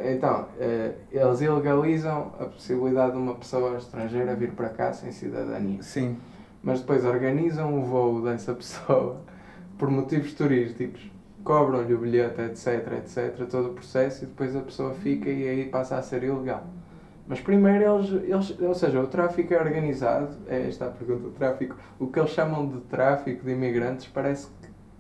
[0.05, 5.83] então, eh, eles ilegalizam a possibilidade de uma pessoa estrangeira vir para cá sem cidadania.
[5.83, 6.17] Sim,
[6.63, 9.21] mas depois organizam o voo dessa pessoa
[9.79, 11.11] por motivos turísticos,
[11.45, 15.65] cobram-lhe o bilhete, etc, etc, todo o processo e depois a pessoa fica e aí
[15.67, 16.67] passa a ser ilegal.
[17.29, 21.31] Mas primeiro eles, eles, ou seja, o tráfico é organizado, é esta a pergunta, o
[21.33, 24.49] tráfico, o que eles chamam de tráfico de imigrantes parece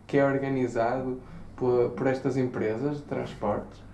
[0.06, 1.20] que é organizado
[1.54, 3.84] por, por estas empresas de transportes.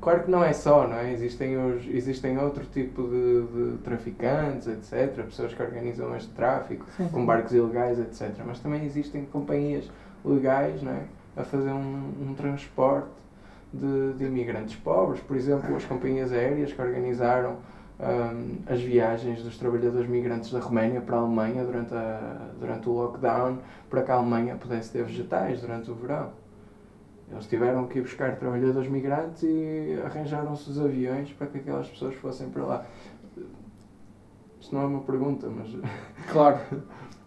[0.00, 1.12] Claro que não é só, não é?
[1.12, 7.08] Existem, os, existem outro tipo de, de traficantes, etc., pessoas que organizam este tráfico, Sim.
[7.08, 8.30] com barcos ilegais, etc.
[8.46, 9.90] Mas também existem companhias
[10.24, 11.04] legais, não é?
[11.36, 13.25] A fazer um, um transporte
[13.72, 15.20] de, de imigrantes pobres.
[15.20, 17.56] Por exemplo, as companhias aéreas que organizaram
[18.00, 22.92] hum, as viagens dos trabalhadores migrantes da Roménia para a Alemanha durante, a, durante o
[22.92, 23.58] lockdown,
[23.90, 26.30] para que a Alemanha pudesse ter vegetais durante o verão.
[27.30, 32.14] Eles tiveram que ir buscar trabalhadores migrantes e arranjaram-se os aviões para que aquelas pessoas
[32.14, 32.86] fossem para lá.
[34.60, 35.68] Isto não é uma pergunta, mas.
[36.30, 36.58] Claro.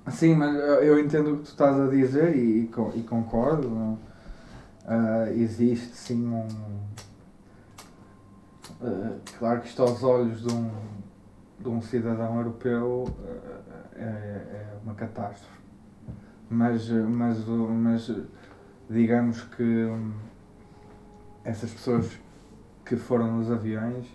[0.08, 3.69] Sim, mas eu eu entendo o que tu estás a dizer e, e con- concordo.
[3.69, 3.97] não?
[4.91, 6.47] Ah, existe sim um.
[8.82, 10.71] ah, claro que isto aos olhos de um,
[11.60, 15.60] de um cidadão europeu ah, é, é uma catástrofe.
[16.49, 18.12] Mas, mas, mas
[18.89, 20.12] digamos que hum,
[21.43, 22.19] essas pessoas
[22.84, 24.08] que foram nos aviões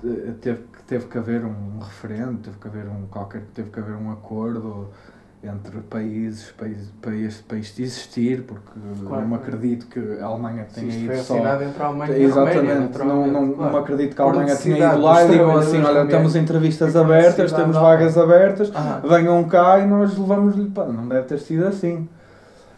[0.00, 3.96] te- teve, teve que haver um referendo, teve que haver um qualquer, teve que haver
[3.96, 4.90] um acordo
[5.46, 6.52] entre países
[7.00, 8.62] para, este país existir, porque
[9.06, 9.28] Claro.
[9.28, 11.36] não acredito que a Alemanha tenha ido foi só.
[11.36, 11.52] entre a
[11.86, 13.72] Alemanha Roménia, Exatamente, não, não, claro.
[13.72, 17.52] não acredito que a Alemanha tenha ido lá e digam assim: olha, temos entrevistas abertas,
[17.52, 20.70] temos vagas abertas, Ah, venham cá e nós levamos-lhe.
[20.74, 22.08] Não deve ter sido assim.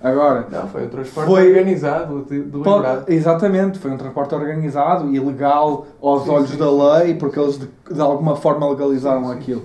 [0.02, 3.05] Agora, não, foi um transporte Foi- organizado, de- deliberado.
[3.09, 7.59] Exatamente, foi um transporte organizado e legal aos Sim, olhos sim, da lei, porque eles
[7.59, 9.64] de, de alguma forma legalizaram sim, aquilo.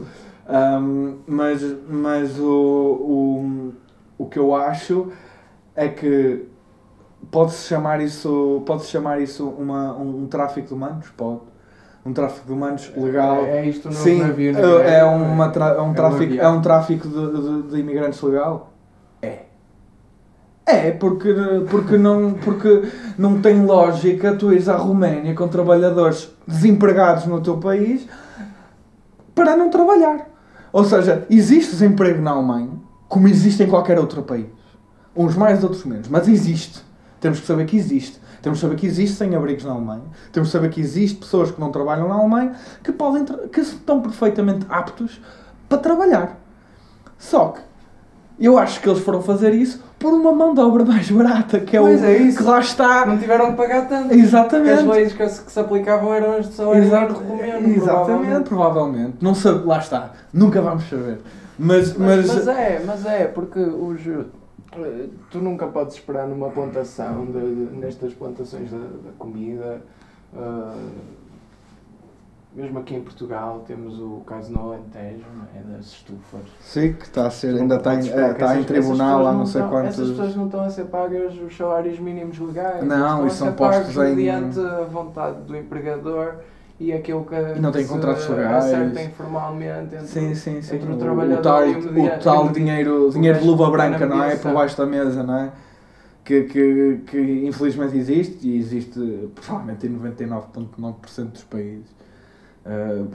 [0.51, 3.73] Um, mas mas o, o,
[4.17, 5.09] o que eu acho
[5.73, 6.45] é que
[7.31, 11.09] pode-se chamar isso, pode chamar isso uma, um, um tráfico de humanos?
[11.15, 11.39] Pode.
[12.05, 13.45] Um tráfico de humanos legal.
[13.45, 17.07] É, é isto no Sim, navio é, é, uma é um tráfico, é um tráfico
[17.07, 18.73] de, de, de imigrantes legal?
[19.21, 19.43] É.
[20.65, 21.33] É, porque,
[21.69, 27.57] porque, não, porque não tem lógica tu ires à Roménia com trabalhadores desempregados no teu
[27.57, 28.07] país
[29.35, 30.30] para não trabalhar.
[30.71, 32.69] Ou seja, existe desemprego na Alemanha,
[33.07, 34.47] como existe em qualquer outro país.
[35.15, 36.81] Uns mais, outros menos, mas existe.
[37.19, 38.19] Temos que saber que existe.
[38.41, 40.03] Temos que saber que existe sem-abrigos na Alemanha.
[40.31, 44.01] Temos que saber que existe pessoas que não trabalham na Alemanha que, podem que estão
[44.01, 45.21] perfeitamente aptos
[45.69, 46.39] para trabalhar.
[47.19, 47.61] Só que
[48.39, 51.77] eu acho que eles foram fazer isso por uma mão de obra mais barata, que
[51.77, 52.37] é Pois o é isso.
[52.39, 53.05] que lá está.
[53.05, 54.07] Não tiveram que pagar tanto.
[54.07, 54.83] Porque as Exatamente.
[54.83, 58.49] leis que se, que se aplicavam eram as de salário Exato, romeno, exatamente, provavelmente.
[58.49, 59.13] provavelmente.
[59.21, 60.11] Não sabe, lá está.
[60.33, 61.19] Nunca vamos saber.
[61.59, 66.49] Mas, Mas, mas, mas é, mas é, porque os, eh, tu nunca podes esperar numa
[66.49, 67.33] plantação, de,
[67.67, 69.81] de- nestas plantações da, da comida.
[70.35, 70.39] eh,
[72.53, 75.23] mesmo aqui em Portugal temos o caso no Alentejo,
[75.55, 75.73] é?
[75.73, 76.41] das estufas.
[76.59, 79.93] sim, que está a ser, ainda está que está em tribunal há não sei quantos.
[79.93, 82.83] Essas pessoas não estão a ser pagas os salários mínimos legais.
[82.83, 86.35] Não, isso são postos em- mediante a vontade do empregador
[86.77, 88.65] e aquilo que E não tem contratos legais.
[88.65, 90.75] acerta informalmente entre, Sim, sim, sim.
[90.75, 93.39] entre o O, trabalhador o tal, e o media- o tal e dinheiro, o dinheiro
[93.39, 94.35] de luva branca, não é?
[94.35, 95.51] Por baixo da mesa, não é?
[96.25, 98.99] Que, que, que infelizmente existe e existe
[99.33, 101.85] provavelmente em 99,9% dos países.
[102.63, 103.07] Uh,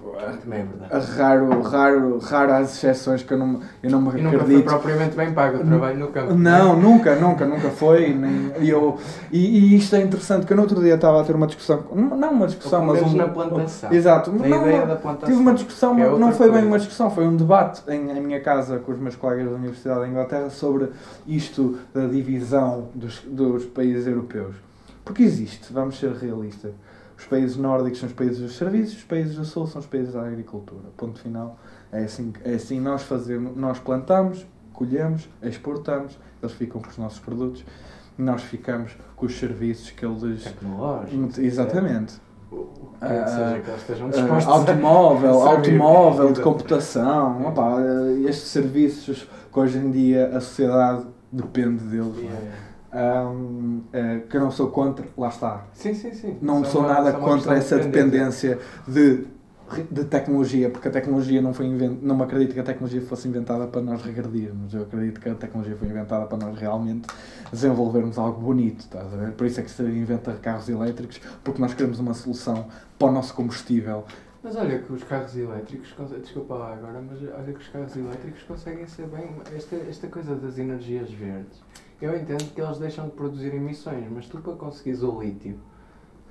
[0.43, 1.07] Também é verdade.
[1.13, 4.65] raro, raro, raro as exceções que eu não, eu não me E nunca foi acredito.
[4.65, 6.35] propriamente bem pago o trabalho no campo.
[6.35, 8.13] Não, nunca, nunca, nunca foi.
[8.13, 8.99] Nem, e, eu,
[9.31, 11.85] e, e isto é interessante, que eu no outro dia estava a ter uma discussão,
[11.95, 13.93] não uma discussão, mas um, na plantação.
[13.93, 15.29] Exato, A não, ideia não, da plantação.
[15.29, 16.67] tive uma discussão, é não foi bem coisa.
[16.67, 20.01] uma discussão, foi um debate em, em minha casa com os meus colegas da Universidade
[20.01, 20.89] da Inglaterra sobre
[21.25, 24.57] isto da divisão dos, dos países europeus.
[25.05, 26.73] Porque existe, vamos ser realistas.
[27.19, 30.13] Os países nórdicos são os países dos serviços, os países do sul são os países
[30.13, 30.83] da agricultura.
[30.97, 31.59] Ponto final.
[31.91, 37.19] É assim, é assim nós fazemos, nós plantamos, colhemos, exportamos, eles ficam com os nossos
[37.19, 37.65] produtos,
[38.19, 40.45] nós ficamos com os serviços que eles.
[40.45, 41.41] Tecnológico.
[41.41, 42.15] Exatamente.
[42.53, 42.65] O
[42.99, 47.61] que Ah, que seja que estejam Uh, automóvel, a automóvel de computação, É.
[48.23, 52.17] uh, estes serviços que hoje em dia a sociedade depende deles.
[52.19, 52.21] é?
[52.21, 52.66] Yeah.
[52.95, 55.65] Um, uh, que eu não sou contra, lá está.
[55.73, 56.39] Sim, sim, sim.
[56.41, 59.27] Não Só sou uma- nada uma contra essa de dependência de,
[59.91, 63.27] de tecnologia, porque a tecnologia não foi inventada, não me acredito que a tecnologia fosse
[63.29, 64.73] inventada para nós regredirmos.
[64.73, 67.09] Eu acredito que a tecnologia foi inventada para nós realmente
[67.53, 69.33] desenvolvermos algo bonito, estás a ver?
[69.33, 72.67] Por isso é que se inventa carros elétricos, porque nós queremos uma solução
[72.99, 74.05] para o nosso combustível.
[74.43, 78.43] Mas olha que os carros elétricos, desculpa lá agora, mas olha que os carros elétricos
[78.45, 79.29] conseguem ser bem.
[79.55, 81.61] Esta, esta coisa das energias verdes,
[82.01, 85.59] eu entendo que eles deixam de produzir emissões, mas tu para conseguires o lítio,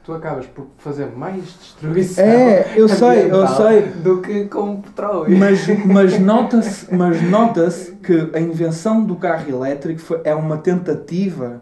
[0.03, 3.81] tu acabas por fazer mais destruição É, eu sei, eu sei.
[3.81, 5.35] do que com petróleo.
[5.35, 7.67] Mas, mas nota-se nota
[8.03, 11.61] que a invenção do carro elétrico foi, é uma tentativa.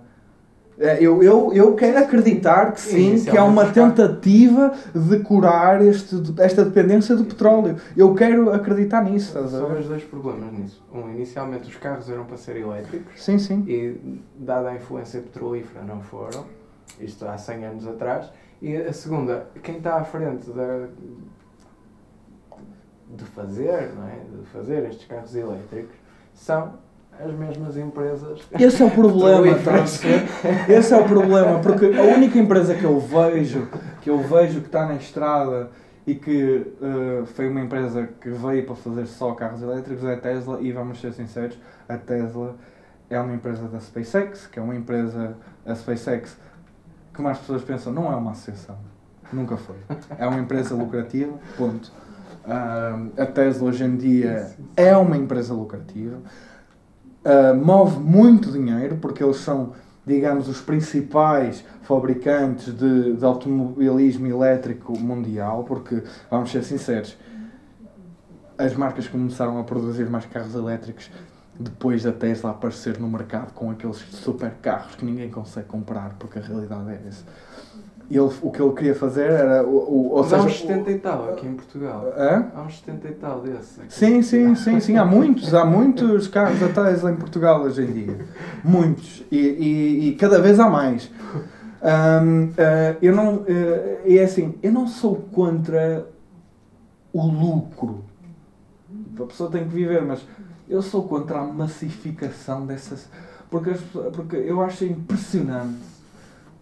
[0.79, 6.15] É, Eu, eu, eu quero acreditar que sim, que é uma tentativa de curar este,
[6.39, 7.77] esta dependência do petróleo.
[7.95, 9.75] Eu quero acreditar nisso, ver?
[9.75, 10.83] vejo dois problemas nisso.
[10.93, 13.63] Um, inicialmente os carros eram para ser elétricos Sim, sim.
[13.67, 16.45] e, dada a influência petrolífera, não foram.
[16.99, 18.31] Isto há 100 anos atrás.
[18.62, 20.88] E a segunda, quem está à frente da,
[23.09, 24.19] de fazer, não é?
[24.39, 25.95] De fazer estes carros elétricos
[26.33, 26.73] são
[27.19, 28.41] as mesmas empresas.
[28.60, 30.69] Esse é o problema, ver?
[30.69, 33.67] Esse é o problema, porque a única empresa que eu vejo,
[34.02, 35.69] que eu vejo que está na estrada
[36.06, 40.17] e que eh, foi uma empresa que veio para fazer só carros elétricos é a
[40.17, 42.56] Tesla e vamos ser sinceros, a Tesla
[43.10, 46.38] é uma empresa da SpaceX, que é uma empresa, a SpaceX,
[47.13, 48.78] que mais pessoas pensam, não é uma associação.
[49.32, 49.78] Nunca foi.
[50.17, 51.91] É uma empresa lucrativa, ponto.
[52.45, 56.17] Ah, a Tesla hoje em dia é uma empresa lucrativa.
[57.25, 59.73] Uh, move muito dinheiro porque eles são,
[60.05, 65.63] digamos, os principais fabricantes de, de automobilismo elétrico mundial.
[65.63, 67.17] Porque, vamos ser sinceros,
[68.57, 71.09] as marcas começaram a produzir mais carros elétricos
[71.59, 76.39] depois da Tesla aparecer no mercado com aqueles super carros que ninguém consegue comprar, porque
[76.39, 77.23] a realidade é essa.
[78.12, 79.63] Ele, o que ele queria fazer era.
[79.63, 82.13] O, o, ou Mas há seja, uns 70 e tal aqui em Portugal.
[82.18, 82.48] Hã?
[82.54, 83.80] Há uns 70 e tal desses.
[83.80, 83.94] aqui.
[83.94, 84.98] Sim, sim, sim, sim.
[84.98, 88.20] Há muitos, há muitos carros Tesla em Portugal hoje em dia.
[88.63, 89.24] Muitos.
[89.32, 91.10] E, e, e cada vez há mais.
[91.82, 93.46] Ahm, ah, eu não.
[94.06, 96.06] e é assim, eu não sou contra
[97.12, 98.04] o lucro.
[99.20, 100.26] A pessoa tem que viver, mas
[100.68, 103.08] eu sou contra a massificação dessas.
[103.50, 103.72] Porque,
[104.12, 105.92] porque eu acho impressionante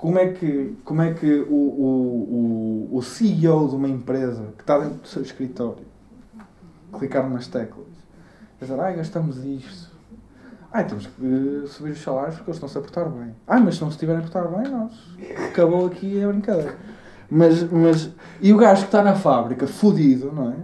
[0.02, 4.64] como é que, como é que o, o, o, o CEO de uma empresa que
[4.64, 5.86] está dentro do seu escritório
[6.92, 7.86] clicar nas teclas
[8.60, 9.92] e dizer, ai, gastamos isto.
[10.74, 13.36] Ai, temos que eh, subir os salários porque eles estão-se a portar bem.
[13.48, 14.92] Ai, mas se não se estiverem a portar bem, nós.
[15.50, 16.76] Acabou aqui a brincadeira.
[17.30, 18.10] Mas, mas.
[18.42, 20.56] E o gajo que está na fábrica, fudido, não é?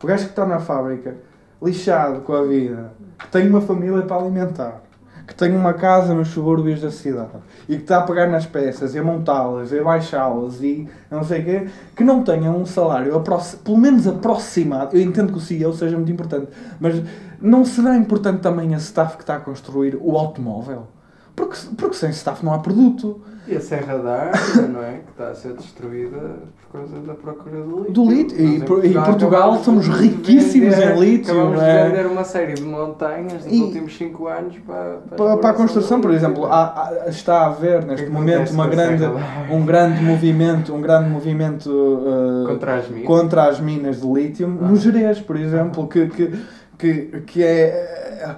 [0.00, 1.16] O gajo que está na fábrica,
[1.60, 4.82] lixado com a vida, que tem uma família para alimentar,
[5.26, 7.30] que tem uma casa nos subúrbios da cidade
[7.68, 11.24] e que está a pegar nas peças e a montá-las e a baixá-las e não
[11.24, 13.20] sei o quê, que não tenha um salário
[13.64, 14.96] pelo menos aproximado.
[14.96, 17.02] Eu entendo que o CEO seja muito importante, mas
[17.40, 20.86] não será importante também a staff que está a construir o automóvel?
[21.34, 23.20] Porque, porque sem staff não há produto.
[23.48, 24.92] E a Serra da Árvore, não é?
[25.04, 26.16] Que está a ser destruída
[26.70, 27.92] por causa da procura do lítio.
[27.92, 28.40] Do lítio.
[28.40, 31.82] E Nós por- e Portugal somos riquíssimos vender- em lítio, Acabamos não é?
[31.84, 35.52] de vender uma série de montanhas nos E- últimos 5 anos para, Para, para a
[35.54, 36.64] construção, por exemplo, há-
[37.04, 39.04] há- está a haver neste é que momento uma grande,
[39.50, 43.06] um grande movimento, um grande movimento uh, Contra as minas.
[43.06, 44.66] contra as minas de lítio Ah.
[44.66, 46.32] no Jerez, por exemplo, que, que,
[46.78, 48.34] que, que é,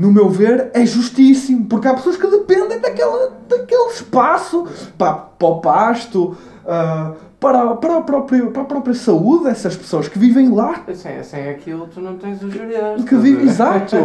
[0.00, 5.48] no meu ver, é justíssimo, porque há pessoas que dependem daquela, daquele espaço para, para
[5.48, 6.34] o pasto,
[6.66, 10.82] ah, para, para, a própria, para a própria saúde dessas pessoas que vivem lá.
[10.94, 13.04] Sem, sem aquilo tu não tens o Jerez.
[13.04, 13.48] Que vive, ver?
[13.50, 13.96] exato.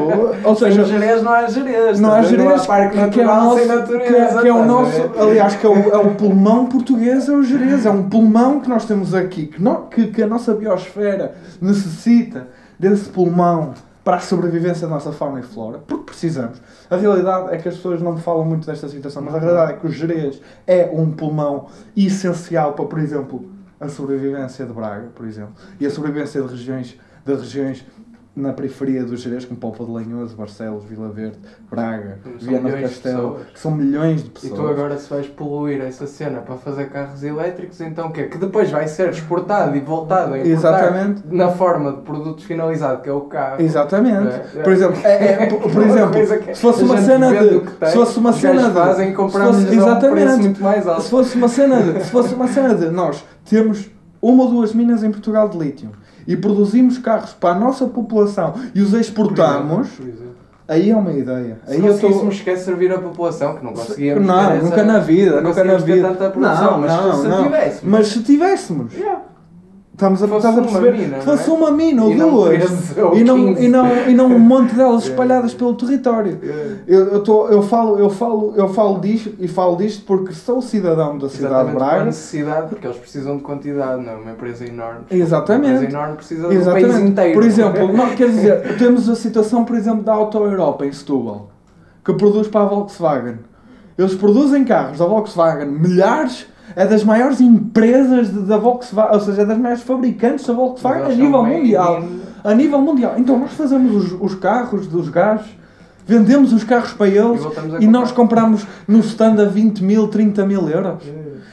[0.43, 1.99] Ou Sem seja, o Jerez não há Jerez.
[1.99, 2.21] não há?
[2.23, 4.05] Jerez, Não parque que é o natural nosso, sem que natureza.
[4.39, 7.27] é, que é o estás a nosso, aliás, que é o, é o pulmão português,
[7.29, 10.27] é o Jerez, é um pulmão que nós temos aqui, que, nó- que, que a
[10.27, 12.47] nossa biosfera necessita
[12.79, 13.73] desse pulmão
[14.05, 16.61] para a sobrevivência da nossa fauna e flora, porque precisamos.
[16.91, 19.75] A realidade é que as pessoas não falam muito desta situação, mas a realidade é
[19.77, 25.25] que o Jerez é um pulmão essencial para, por exemplo, a sobrevivência de Braga, por
[25.25, 27.83] exemplo, e a sobrevivência de regiões, de regiões
[28.35, 31.37] na periferia do Jerez, como Polpa de Lanhoso, Barcelos, Vila Verde,
[31.71, 34.53] Braga, Viana do Castelo, que são milhões de E pessoas.
[34.59, 38.23] tu agora se vais poluir essa cena para fazer carros elétricos, então o quê?
[38.25, 41.23] Que depois vai ser exportado e voltado a Exatamente.
[41.31, 43.61] na forma de produto finalizado que é o carro.
[43.61, 44.27] Exatamente.
[44.27, 44.63] É, é.
[44.63, 48.19] Por exemplo, é- é- por, por Uma exemplo, se fosse uma cena de, se fosse
[48.19, 51.01] uma cena de, fazem e se compramos fosse- a um exatamente, muito mais alto.
[51.03, 53.89] se fosse uma cena de, se fosse uma cena de nós temos
[54.21, 55.89] uma ou duas minas em Portugal de lítio
[56.27, 60.35] e produzimos carros para a nossa população e os exportamos, Por exemplo.
[60.67, 61.59] aí é uma ideia.
[61.65, 64.83] Se Aí estou conseguíssemos sequer servir a população, que não conseguíamos Não, ter essa- nunca
[64.83, 66.07] na vida, nunca na vida.
[66.09, 67.43] tanta produção, Não, mas não, se não.
[67.43, 67.83] tivéssemos.
[67.83, 69.21] Mas se tivéssemos, Yeah.
[69.95, 71.53] Estamos a, estás a uma perceber mina, fosse é?
[71.53, 73.63] uma mina ou E duas 13 ou e não, 15.
[73.65, 76.37] e, não, e não um monte delas espalhadas pelo território.
[76.43, 76.75] Yeah.
[76.85, 80.61] Eu, eu, tô, eu, falo, eu, falo, eu falo disto e falo disto porque sou
[80.61, 82.05] cidadão da cidade de Exatamente por Braga.
[82.05, 84.15] necessidade, porque eles precisam de quantidade, não é?
[84.15, 84.99] Uma empresa enorme.
[85.09, 85.69] Exatamente.
[85.69, 87.09] Uma empresa enorme precisa do país Exatamente.
[87.09, 87.33] inteiro.
[87.33, 91.49] Por exemplo, não, quer dizer, temos a situação, por exemplo, da Auto Europa em Setúbal,
[92.03, 93.39] que produz para a Volkswagen.
[93.97, 99.45] Eles produzem carros da Volkswagen, milhares, É das maiores empresas da Volkswagen, ou seja, é
[99.45, 102.03] das maiores fabricantes da Volkswagen a nível mundial.
[102.43, 103.13] A nível mundial.
[103.17, 105.47] Então nós fazemos os, os carros dos gajos,
[106.05, 110.07] vendemos os carros para E eles a e nós compramos no stand a 20 mil,
[110.07, 111.03] 30 mil euros.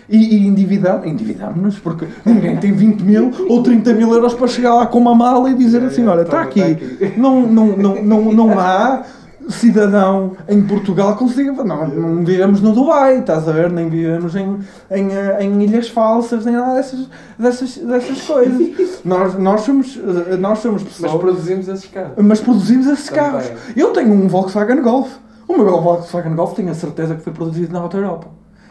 [0.08, 4.74] E, e endividamos, endividamos-nos porque ninguém tem 20 mil ou 30 mil euros para chegar
[4.74, 7.14] lá com uma mala e dizer assim: olha, está aqui, tá aqui.
[7.16, 9.04] não, não, não, não, não há
[9.50, 11.52] cidadão em Portugal consiga.
[11.52, 13.70] Não, não vivemos no Dubai, estás a ver?
[13.70, 14.58] Nem vivemos em,
[14.90, 19.00] em, eh, em ilhas falsas, nem nada dessas, dessas, dessas coisas.
[19.04, 19.98] nós, nós, somos,
[20.30, 21.20] eh, nós somos Mas pessoas.
[21.20, 22.12] produzimos esses carros.
[22.16, 23.22] Mas produzimos esses Também.
[23.24, 23.50] carros.
[23.76, 25.10] Eu tenho um Volkswagen Golf.
[25.48, 28.28] O meu Volkswagen Golf tenho a certeza que foi produzido na Alta Europa.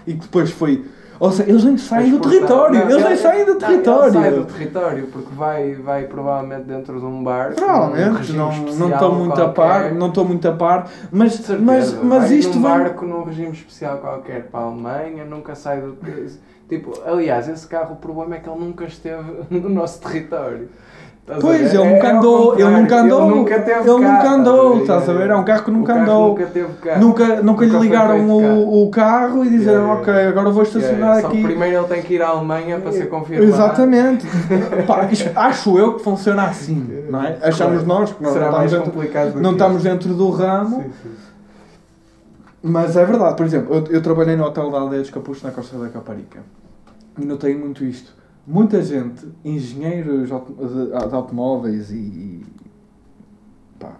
[0.08, 0.84] E que depois foi.
[1.22, 2.80] Ou seja, eles nem saem do território.
[2.80, 4.06] Não, eles nem saem do não, território.
[4.06, 7.54] Ele sai do território porque vai, vai provavelmente dentro de um bar.
[7.54, 9.54] Provavelmente, regime não especial não estou muito a qualquer.
[9.54, 12.80] par, não estou muito a par, mas, certeza, mas, mas vai isto num vai.
[12.80, 15.96] barco num regime especial qualquer para a Alemanha, nunca sai do.
[16.68, 20.70] Tipo, aliás, esse carro, o problema é que ele nunca esteve no nosso território.
[21.30, 24.30] A Pois, ele É- nunca é andou, ele nunca andou, Ele nunca teve ele nunca
[24.32, 25.30] andou, estás a ver?
[25.30, 26.30] É um carro que nunca andou.
[26.30, 26.68] Nunca teve.
[26.68, 30.64] Nunca, nunca lhe Nunca foi ligaram o, o carro e disseram, Yeah, ok, agora vou
[30.64, 31.44] estacionar Yeah, aqui.
[31.44, 33.50] primeiro ele tem que ir à Alemanha para ser confirmado.
[33.50, 34.26] Exatamente.
[34.88, 35.08] Pá,
[35.48, 37.38] acho eu que funciona assim, não é?
[37.44, 41.10] Achamos nós que nós Será não estamos, dentro, não estamos dentro do ramo, Sim, sim.
[42.64, 43.38] mas é verdade.
[43.38, 46.40] Por exemplo, eu, eu trabalhei no Hotel da Aldeia dos Capuchos na Costa da Caparica
[47.18, 48.20] e notei muito isto.
[48.46, 52.46] Muita gente, engenheiros de, automóveis e, e
[53.80, 53.94] pá,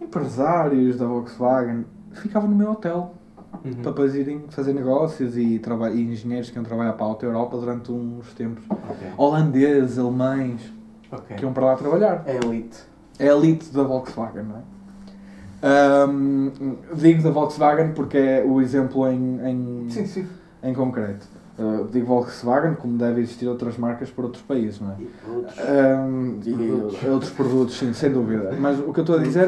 [0.00, 3.14] empresários da Volkswagen ficavam no meu hotel
[3.64, 3.72] Uhum.
[3.74, 7.56] para depois irem fazer negócios e, e engenheiros que iam trabalhar para a Alta Europa
[7.58, 8.62] durante uns tempos.
[8.70, 9.08] Ok.
[9.16, 10.72] Holandeses, alemães,
[11.10, 11.36] Ok.
[11.36, 12.22] que iam para lá trabalhar.
[12.26, 12.78] É elite.
[13.18, 14.62] É a elite da Volkswagen, não é?
[15.62, 16.50] Ahm,
[16.94, 20.26] digo da Volkswagen porque é o exemplo em, em, Sim, sim.
[20.62, 21.26] em concreto.
[21.60, 24.96] Ah, digo Volkswagen como deve existir outras marcas por outros países, não é?
[25.30, 25.58] Outros.
[25.58, 27.04] Ahm, e Produtos.
[27.04, 28.56] outros produtos, sim, sem dúvida.
[28.58, 29.46] Mas o que eu estou a dizer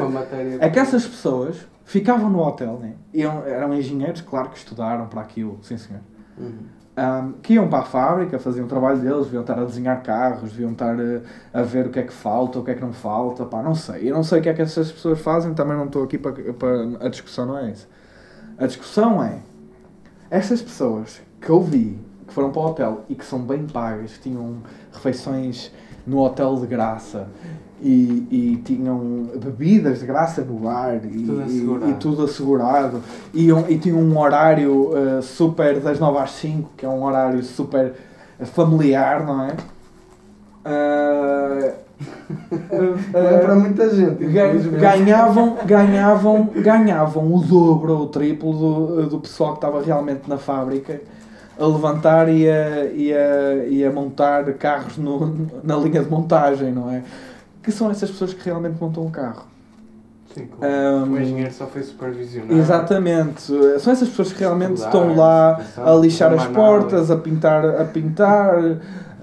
[0.59, 2.93] é que essas pessoas ficavam no hotel, né?
[3.11, 6.01] Iam, eram engenheiros, claro que estudaram para aquilo, sim senhor.
[6.37, 6.51] Uhum.
[6.95, 10.51] Um, que iam para a fábrica, faziam o trabalho deles, deviam estar a desenhar carros,
[10.51, 12.93] deviam estar a, a ver o que é que falta, o que é que não
[12.93, 14.11] falta, pá, não sei.
[14.11, 16.31] Eu não sei o que é que essas pessoas fazem, também não estou aqui para,
[16.53, 17.05] para.
[17.07, 17.87] A discussão não é essa.
[18.59, 19.39] A discussão é.
[20.33, 21.95] Essas pessoas que eu vi,
[22.27, 24.55] que foram para o hotel e que são bem pagas, que tinham
[24.91, 25.71] refeições
[26.07, 27.27] no hotel de graça
[27.79, 31.89] e, e tinham bebidas de graça no bar e Tudo e- assegurado.
[31.91, 36.83] e tudo assegurado e, e tinham um horário uh, super das 9 às 5, que
[36.83, 37.93] é um horário super
[38.45, 39.55] familiar, não é?
[40.65, 41.73] Uh,
[43.11, 49.19] Não é para muita gente, ganhavam, ganhavam, ganhavam o dobro ou o triplo do, do
[49.19, 51.01] pessoal que estava realmente na fábrica
[51.59, 56.71] a levantar e a, e a, e a montar carros no, na linha de montagem,
[56.71, 57.03] não é?
[57.61, 59.45] Que são essas pessoas que realmente montam um carro.
[60.33, 60.73] Sim, claro.
[60.73, 62.57] Um, o engenheiro só foi supervisionar.
[62.57, 63.43] Exatamente.
[63.79, 67.85] São essas pessoas que realmente Estudar, estão lá a lixar as portas, a pintar, a
[67.85, 68.55] pintar,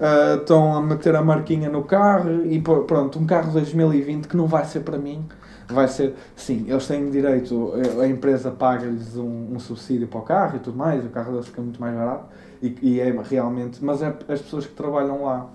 [0.01, 4.47] ah, estão a meter a marquinha no carro e pronto, um carro 2020 que não
[4.47, 5.23] vai ser para mim.
[5.69, 10.57] Vai ser, sim, eles têm direito, a empresa paga-lhes um, um subsídio para o carro
[10.57, 12.25] e tudo mais, o carro deles fica muito mais barato
[12.61, 15.47] e, e é realmente, mas é as pessoas que trabalham lá.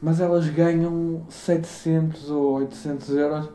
[0.00, 3.50] Mas elas ganham 700 ou 800 euros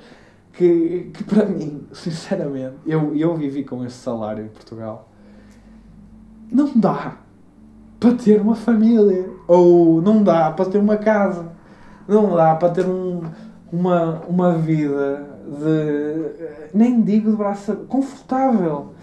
[0.51, 5.07] que, que para mim, sinceramente, eu, eu vivi com esse salário em Portugal.
[6.51, 7.17] Não dá
[8.01, 9.29] para ter uma família.
[9.47, 11.45] Ou não dá para ter uma casa.
[12.07, 13.21] Não dá para ter um,
[13.71, 16.67] uma, uma vida de.
[16.73, 17.75] Nem digo de braço.
[17.87, 18.93] confortável.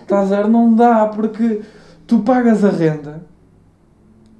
[0.00, 0.48] Estás a ver?
[0.48, 1.62] Não dá porque
[2.06, 3.22] tu pagas a renda,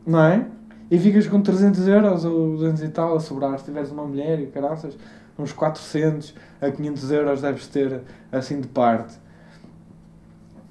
[0.06, 0.46] não é?
[0.90, 4.38] E ficas com 300 euros ou 200 e tal a sobrar se tiveres uma mulher
[4.38, 4.96] e caraças,
[5.38, 9.18] uns 400 a 500 euros deves ter assim de parte.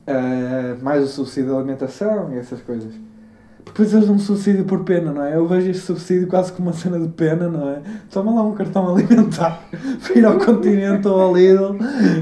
[0.06, 2.94] Ah, mais o subsídio de alimentação e essas coisas.
[3.74, 5.36] Depois eles dão um subsídio por pena, não é?
[5.36, 7.80] Eu vejo este subsídio quase como uma cena de pena, não é?
[8.12, 9.64] Toma lá um cartão alimentar
[10.06, 11.78] para ir ao continente ou ao Lidl.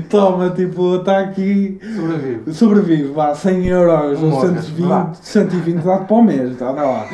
[0.10, 1.78] Toma, tipo, está aqui.
[1.93, 2.54] Sobrevive.
[2.54, 5.12] Sobrevive, vá, 100 euros ou Morras, 120, vá.
[5.22, 7.06] 120 dá-te para o mês, dá lá.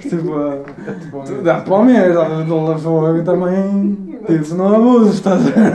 [0.00, 0.24] Tipo,
[1.10, 4.18] Bom, Tu Dá para o mês, dá dólar fogo também.
[4.24, 5.74] Tipo, não abuses, estás a ver?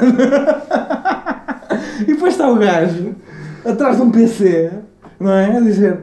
[2.03, 3.13] E depois está o gajo
[3.65, 4.71] atrás de um PC,
[5.19, 5.57] não é?
[5.57, 5.99] A dizer: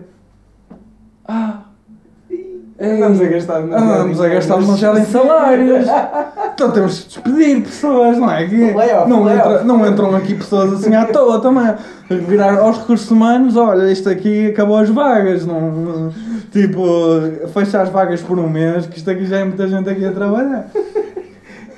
[2.83, 5.87] Andamos a gastar demasiado Andamos a em gastar demasiado em salários.
[6.55, 8.47] então temos de despedir pessoas, não é?
[8.47, 8.57] Que
[9.09, 11.75] não, entra- não entram aqui pessoas assim à toa também.
[12.11, 15.47] Virar aos recursos humanos, olha, isto aqui acabou as vagas.
[15.47, 16.11] Não,
[16.51, 16.83] tipo,
[17.55, 20.13] fechar as vagas por um mês, que isto aqui já é muita gente aqui a
[20.13, 20.67] trabalhar.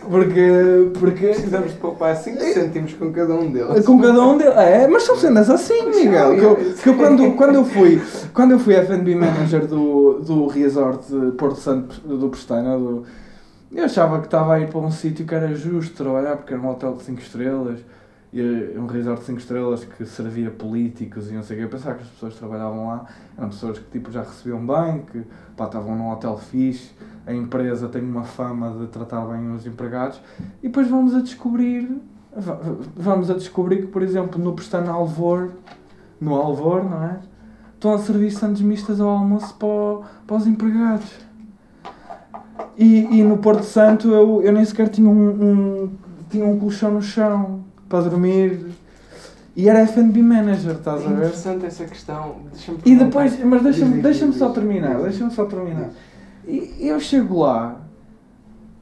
[0.08, 3.84] Porque, porque Precisamos de poupar 5 cêntimos com cada um deles.
[3.84, 4.56] com cada um deles.
[4.56, 6.34] É, mas são cenas assim, Miguel.
[6.34, 8.02] Que eu, que eu quando, quando eu fui,
[8.32, 13.04] quando eu fui F&B manager do, do resort de Porto Santo do Pestana, do,
[13.72, 16.62] eu achava que estava a ir para um sítio que era justo trabalhar, porque era
[16.62, 17.80] um hotel de 5 estrelas,
[18.34, 21.64] e um resort de 5 estrelas que servia políticos e não sei o que.
[21.66, 23.06] Eu pensava que as pessoas que trabalhavam lá
[23.38, 25.22] eram pessoas que tipo, já recebiam bem, que
[25.56, 26.90] pá, estavam num hotel fixe,
[27.26, 30.20] a empresa tem uma fama de tratar bem os empregados,
[30.62, 31.88] e depois vamos a descobrir
[32.36, 32.58] Va-
[32.96, 35.50] Vamos a descobrir que, por exemplo, no Pestana Alvor,
[36.20, 37.20] no Alvor, não é?
[37.74, 41.06] Estão a servir sandes mistas ao almoço para, para os empregados.
[42.76, 45.28] E, e no Porto Santo eu, eu nem sequer tinha um,
[45.84, 45.90] um,
[46.28, 47.63] tinha um colchão no chão
[47.94, 48.66] para dormir.
[49.56, 51.14] E era F&B manager, É estás a ver?
[51.14, 52.36] interessante essa questão.
[52.52, 55.90] Deixa-me E depois, mas deixa-me deixa só terminar, deixa-me só terminar.
[56.46, 57.76] E eu chego lá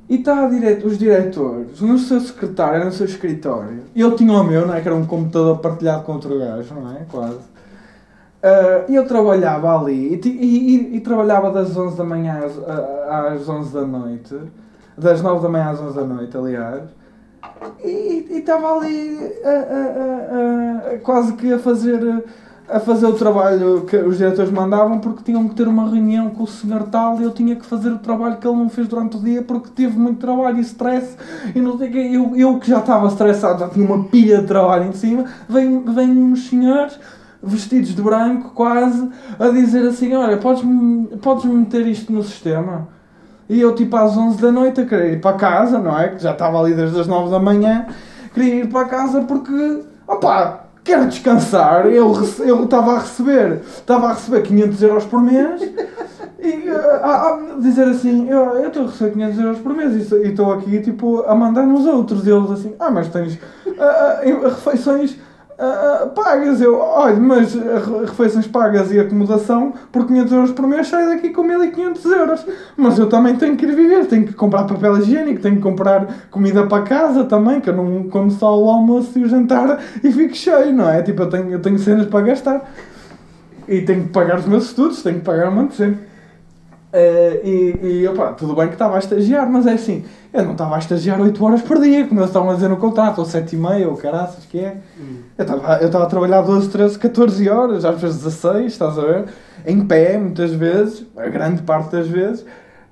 [0.08, 0.82] e está dire...
[0.84, 3.82] os diretores no seu secretário, no seu escritório.
[3.94, 4.80] E eu tinha o meu, não é?
[4.80, 7.04] Que era um computador partilhado com outro gajo, não é?
[7.10, 7.38] Quase.
[8.88, 13.48] E eu trabalhava ali e, e- e- e trabalhava das 11 da manhã às, às
[13.48, 14.34] 11 da noite,
[14.96, 16.82] das 9 da manhã às 11 da noite, aliás,
[17.84, 22.24] e estava ali a- a- a- quase que a fazer,
[22.68, 26.44] a fazer o trabalho que os diretores mandavam porque tinham que ter uma reunião com
[26.44, 29.16] o senhor tal e eu tinha que fazer o trabalho que ele não fez durante
[29.16, 31.16] o dia porque teve muito trabalho e stress
[31.54, 32.10] e não sei o quê.
[32.12, 35.82] Eu, eu que já estava estressado, já tinha uma pilha de trabalho em cima, vem,
[35.84, 36.98] vem uns senhores
[37.42, 42.86] vestidos de branco quase a dizer assim, olha, podes-me podes meter isto no sistema?
[43.52, 46.08] E eu tipo às 11 da noite a querer ir para casa, não é?
[46.08, 47.86] Que já estava ali desde as 9 da manhã,
[48.32, 51.84] queria ir para casa porque, opá, quero descansar.
[51.86, 52.12] Eu
[52.64, 55.60] estava a receber, estava a receber 500 euros por mês
[56.40, 60.28] e eh, a, a dizer assim, eu estou a receber 500 euros por mês e
[60.28, 62.26] estou aqui tipo a mandar nos outros.
[62.26, 63.38] E eles assim, ah, mas tens
[63.78, 63.82] ah,
[64.22, 65.16] ah, em- refeições
[65.58, 66.60] ah, pagas.
[66.60, 71.30] Eu, olha, mas re- refeições pagas e acomodação por 500 euros por mês saio daqui
[71.30, 72.46] com 1500 euros.
[72.76, 76.06] Mas eu também tenho que ir viver, tenho que comprar papel higiênico, tenho que comprar
[76.30, 80.10] comida para casa também, que eu não como só o almoço e o jantar e
[80.10, 81.02] fico cheio, não é?
[81.02, 82.72] Tipo, eu tenho, eu tenho cenas para gastar.
[83.68, 86.00] E tenho que pagar os meus estudos, tenho que pagar um monte
[86.92, 90.52] Eh, e, e opa, tudo bem que estava a estagiar, mas é assim, eu não
[90.52, 93.24] estava a estagiar 8 horas por dia, como eles estavam a dizer no contrato, ou
[93.24, 94.76] 7 e meia, ou caraças, que é.
[95.00, 95.16] Hum.
[95.38, 99.24] Eu estava eu a trabalhar 12, 13, 14 horas, às vezes 16, estás a ver?
[99.66, 102.44] Em pé, muitas vezes, a grande parte das vezes,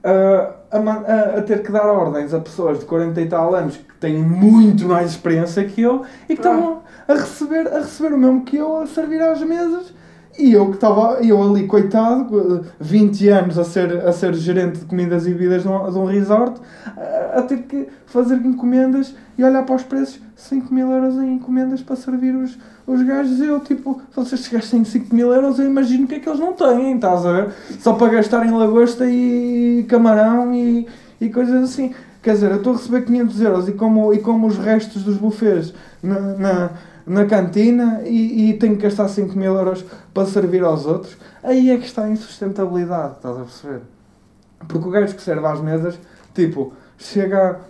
[0.03, 3.77] ah, a, a- a ter que dar ordens a pessoas de 40 e tal anos
[3.77, 8.19] que têm muito mais experiência que eu e que estavam a receber, a receber o
[8.19, 9.93] mesmo que eu a servir às mesas.
[10.41, 14.87] E eu que estava, eu ali, coitado, 20 anos a ser, a ser gerente de
[14.87, 16.59] comidas e bebidas de um, de um resort,
[16.97, 21.35] a, a ter que fazer encomendas e olhar para os preços, 5 mil euros em
[21.35, 23.39] encomendas para servir os, os gajos.
[23.39, 26.55] Eu, tipo, se vocês gastem 5 mil euros, eu imagino que é que eles não
[26.55, 27.51] têm, estás a ver?
[27.79, 30.89] Só para gastar em lagosta e camarão e,
[31.21, 31.93] e coisas assim.
[32.23, 35.17] Quer dizer, eu estou a receber 500 euros e como, e como os restos dos
[35.17, 36.71] buffets na, na,
[37.07, 41.71] na cantina e, e tenho que gastar 5 mil euros para servir aos outros, aí
[41.71, 43.81] é que está a insustentabilidade, estás a perceber?
[44.69, 45.99] Porque o gajo que serve às mesas,
[46.35, 47.61] tipo, chega,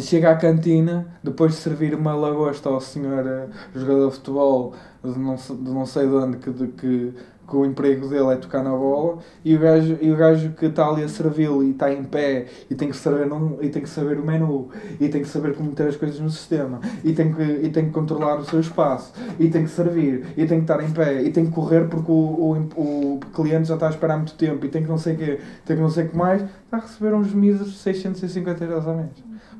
[0.00, 5.18] chega à cantina, depois de servir uma lagosta ao senhor eh, jogador de futebol de
[5.18, 7.14] não, de não sei de onde, que, de, que,
[7.50, 10.66] que o emprego dele é tocar na bola, e o gajo, e o gajo que
[10.66, 13.82] está ali a servi-lo e está em pé e tem, que saber, não, e tem
[13.82, 14.68] que saber o menu,
[15.00, 17.86] e tem que saber como meter as coisas no sistema, e tem que, e tem
[17.86, 21.22] que controlar o seu espaço, e tem que servir, e tem que estar em pé,
[21.22, 24.64] e tem que correr porque o, o, o cliente já está a esperar muito tempo,
[24.64, 26.76] e tem que não sei o quê, tem que não sei o que mais, está
[26.76, 29.10] a receber uns míseros 650 euros a mês.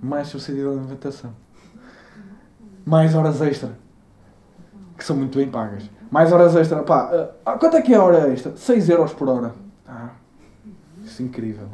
[0.01, 1.33] Mais subsídio de alimentação.
[2.87, 3.77] Mais horas extra.
[4.97, 6.00] Que são muito bem pagas.
[6.11, 6.83] Mais horas extra.
[6.83, 7.11] Pá,
[7.47, 8.57] ah, quanto é que é a hora extra?
[8.57, 9.55] 6 euros por hora.
[9.87, 10.11] Ah,
[11.05, 11.67] isso é incrível.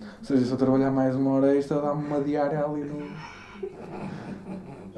[0.00, 3.10] Ou seja, se eu trabalhar mais uma hora extra, dá-me uma diária ali no.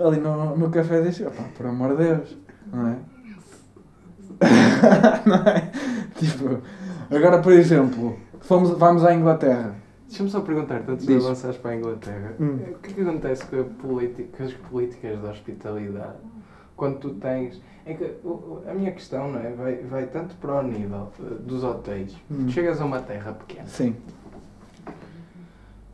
[0.07, 1.25] Ali no, no café deste.
[1.25, 2.37] Pá, por amor de Deus.
[2.73, 2.97] Não é?
[5.27, 5.71] não é?
[6.17, 6.61] Tipo,
[7.15, 9.75] agora por exemplo, fomos, vamos à Inglaterra.
[10.09, 12.57] Deixa-me só perguntar-te, antes de avançares para a Inglaterra, Hum.
[12.75, 16.17] o que é que acontece com, a política, com as políticas de hospitalidade
[16.77, 17.61] quando tu tens.
[17.85, 19.51] É que o- o- a minha questão não é?
[19.51, 22.17] vai, vai tanto para o nível eh, dos hotéis.
[22.31, 22.49] Hum.
[22.49, 23.67] Chegas a uma terra pequena.
[23.67, 23.97] Sim,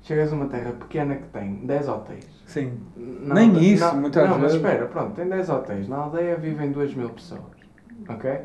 [0.02, 2.26] Chegas a uma terra pequena que tem 10 hotéis.
[2.46, 2.78] sim.
[2.96, 4.56] Na Nem alde- isso, na- muitas Não, mas vezes.
[4.56, 5.88] espera, pronto, tem 10 hotéis.
[5.88, 7.42] Na aldeia vivem 2 mil pessoas.
[8.08, 8.40] Ok?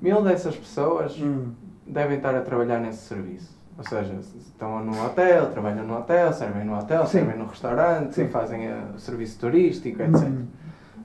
[0.00, 1.52] Mil dessas pessoas Hum.
[1.86, 3.56] devem estar a trabalhar nesse serviço.
[3.78, 7.18] Ou seja, se estão no hotel, trabalham no hotel, servem no hotel, Sim.
[7.20, 8.28] servem no restaurante, Sim.
[8.28, 10.22] fazem eh, serviço turístico, etc.
[10.28, 10.46] Hum.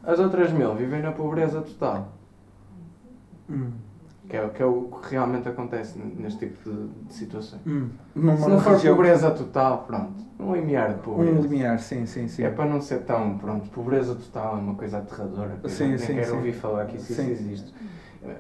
[0.08, 2.14] As outras mil vivem na pobreza total.
[3.50, 3.72] Hum.
[4.30, 7.62] Que é, o- que é o que realmente acontece neste tipo de, de situações.
[7.68, 7.90] Hum.
[8.14, 10.26] Se não for região- pobreza total, pronto.
[10.40, 11.32] Um limiar de pobreza.
[11.40, 12.44] Um limiar, sim, sim, sim.
[12.44, 15.58] É para não ser tão, pronto, pobreza total é uma coisa aterradora.
[15.68, 16.36] Sim, nem sim, quero sim.
[16.38, 17.32] ouvir falar que isso, isso Sim.
[17.32, 17.74] existe.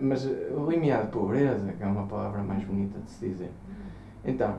[0.01, 3.51] Mas eh, o limiar de pobreza, que é uma palavra mais bonita de se dizer.
[4.25, 4.55] Então,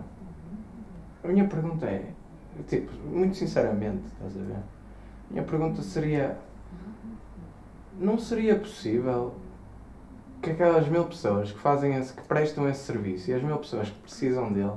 [1.25, 2.07] a minha pergunta é,
[2.67, 4.57] tipo, muito sinceramente, estás a ver?
[4.57, 6.39] A minha pergunta seria,
[7.99, 9.35] não seria possível
[10.41, 13.91] que aquelas mil pessoas que fazem esse, que prestam esse serviço e as mil pessoas
[13.91, 14.73] que precisam dele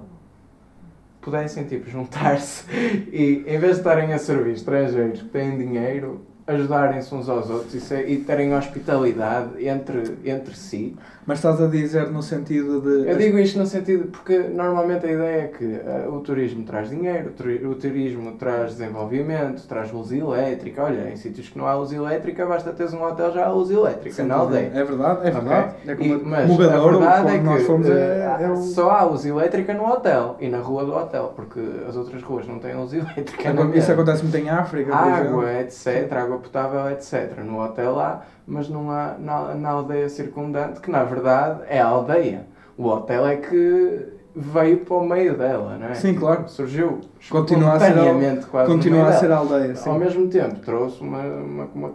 [1.21, 2.65] pudessem tipo juntar-se
[3.13, 7.73] e em vez de estarem a servir estrangeiros que têm dinheiro ajudarem-se uns aos outros
[7.73, 10.95] e, se- e terem hospitalidade entre, entre si.
[11.25, 13.07] Mas estás a dizer no sentido de.
[13.09, 16.89] Eu digo isto no sentido porque normalmente a ideia é que eh, o turismo traz
[16.89, 20.83] dinheiro, o turi- o turismo traz desenvolvimento, traz luz elétrica.
[20.83, 23.69] Olha, em sítios que não há luz elétrica, basta teres um hotel já há luz
[23.69, 24.71] elétrica Sem na aldeia.
[24.73, 25.75] É verdade, é verdade.
[25.85, 28.55] É como E- mas a verdade é quando nós que fomos, eh, é, é o...
[28.57, 32.47] só há luz elétrica no hotel e na rua do hotel, porque as outras ruas
[32.47, 33.53] não têm luz elétrica.
[33.53, 35.27] na Isso acontece muito em África, por exemplo.
[35.41, 37.39] Água, etc., água potável, etc.
[37.45, 41.87] No hotel há, mas não há na, na aldeia circundante, que na verdade é a
[41.87, 42.45] aldeia.
[42.77, 45.93] O hotel é que veio para o meio dela, não é?
[45.93, 46.47] Sim, claro.
[46.47, 49.39] Surgiu Continua a ser quase Continua a ser dela.
[49.41, 49.89] aldeia, sim.
[49.89, 51.91] Ao mesmo tempo, trouxe uma, uma, uma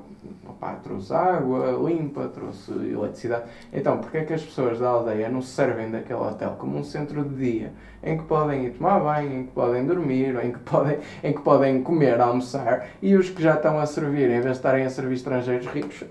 [0.51, 3.45] opá, trouxe água limpa, trouxe eletricidade.
[3.73, 6.85] Então, porque é que as pessoas da aldeia não se servem daquele hotel como um
[6.85, 7.73] centro de dia
[8.03, 11.41] em que podem ir tomar banho, em que podem dormir, em que podem, em que
[11.41, 14.91] podem comer, almoçar e os que já estão a servir, em vez de estarem a
[14.91, 16.05] servir estrangeiros ricos,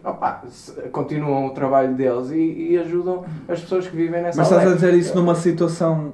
[0.50, 4.68] se- continuam o trabalho deles e, e ajudam as pessoas que vivem nessa Mas estás
[4.68, 4.76] a aldeia.
[4.76, 6.14] dizer isso numa situação.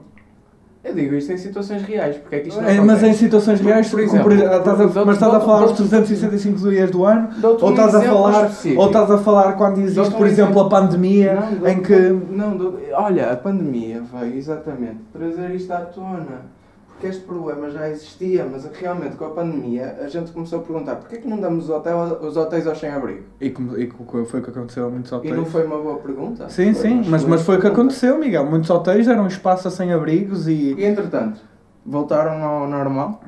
[0.84, 3.62] Eu digo isto em situações reais, porque é que isto não É, mas em situações
[3.62, 7.30] reais, por exemplo, estás a- mas estás a falar os dou-te- 365 dias do ano?
[7.62, 8.82] Ou estás a falar, específico.
[8.82, 11.96] ou estás a falar quando existe, por exemplo, a pandemia, Não, em que.
[12.32, 16.61] Não, olha, a pandemia veio exatamente trazer isto à tona.
[17.02, 20.98] Porque este problema já existia, mas realmente com a pandemia a gente começou a perguntar
[20.98, 23.24] porquê que não damos os hotéis, os hotéis aos sem-abrigo?
[23.40, 25.36] E, como- e co- foi o que aconteceu a muitos E hotéis.
[25.36, 26.48] não foi uma boa pergunta?
[26.48, 28.46] Sim, Foi sim, mas, mas foi o que aconteceu, Miguel.
[28.46, 30.76] Muitos hotéis eram espaço a sem-abrigos e.
[30.76, 31.42] E entretanto,
[31.84, 33.20] voltaram ao normal?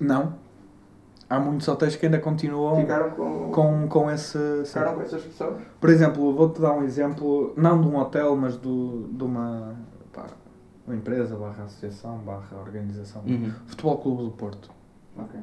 [0.00, 0.34] Não.
[1.28, 4.36] Há muitos hotéis que ainda continuam Ficaram com, com, com esse.
[4.64, 5.60] ficaram com essas pessoas?
[5.80, 9.76] Por exemplo, vou-te dar um exemplo, não de um hotel, mas do, de uma,
[10.12, 10.24] pá,
[10.90, 13.22] uma empresa, barra associação, barra organização.
[13.66, 14.70] Futebol Clube do Porto.
[15.16, 15.40] Ok.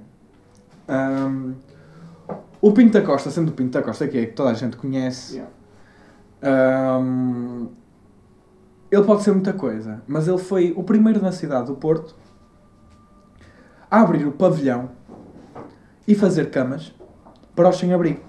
[0.87, 1.53] Ahm,
[2.61, 4.75] o Pinto da Costa, sendo o Pinto da Costa que é que toda a gente
[4.77, 5.51] conhece, Yeah.
[6.41, 7.67] ahm,
[8.91, 12.15] ele pode ser muita coisa, mas ele foi o primeiro na cidade do Porto
[13.89, 14.91] a abrir o pavilhão
[16.07, 16.93] e fazer camas
[17.55, 18.21] para os sem-abrigo.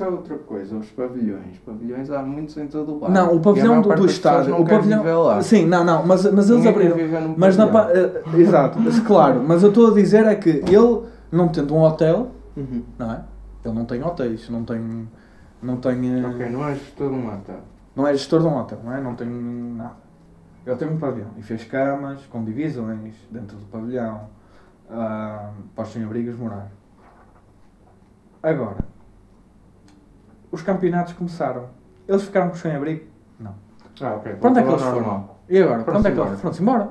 [0.00, 1.58] Isso é outra coisa, os pavilhões.
[1.58, 3.12] Pavilhões há muitos em todo o lado.
[3.12, 4.06] Não, o pavilhão do, do
[4.48, 5.42] não O pavilhão.
[5.42, 7.34] Sim, não, não, mas, mas eles Ninguém abriram.
[7.36, 11.74] Mas na eh, exato, claro, mas eu estou a dizer é que ele, não tendo
[11.74, 12.82] um hotel, Uhum.
[12.98, 13.24] não é?
[13.64, 15.08] Ele não tem hotéis, não tem.
[15.62, 16.20] Não tem.
[16.20, 17.60] eh, Ok, não és todo um hotel.
[17.94, 19.00] Não é gestor de um hotel, não é?
[19.02, 19.96] Não tem nada.
[20.66, 24.22] Ele tem um pavilhão e fez camas com divisões dentro do pavilhão
[24.90, 26.70] ah, para os sem-abrigos morar.
[28.42, 28.78] Agora,
[30.52, 31.64] os campeonatos começaram.
[32.08, 33.02] Eles ficaram com os sem-abrigo?
[33.38, 33.52] Não.
[34.02, 34.32] Ah, ok.
[34.34, 35.30] Para onde é que voltou eles ao foram?
[35.48, 35.84] E agora?
[35.98, 36.88] Onde é que eles foram-se embora?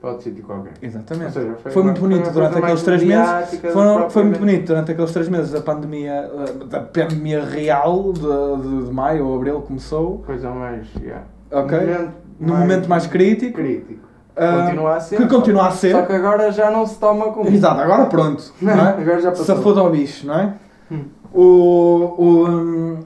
[0.00, 0.72] Para outro sítio qualquer.
[0.82, 1.32] Exatamente.
[1.32, 3.60] Seja, Foi muito uma- bonito durante aqueles três meses.
[3.60, 8.12] do Foram, foi muito bonito durante aqueles três meses da pandemia, eh, da pandemia real
[8.12, 10.86] de, de, de maio ou abril começou, Coisa mais.
[11.00, 11.24] Yeah.
[11.50, 11.78] ok?
[11.78, 13.54] Momento No momento mais crítico.
[13.54, 14.06] crítico.
[14.36, 15.16] ah, Continua a ser.
[15.16, 15.92] que só- continua a ser.
[15.92, 17.48] Só que agora já não se toma como.
[17.48, 18.52] Exato, agora pronto.
[18.60, 18.88] Não é?
[19.00, 19.44] Agora já passou.
[19.46, 20.52] Safou ao bicho, não é?
[20.92, 21.04] Hum.
[21.34, 23.00] O, o, hum,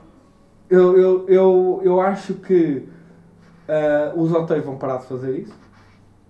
[0.68, 2.86] eu, eu, eu, eu acho que
[3.66, 5.58] ah, os hotéis vão parar de fazer isso.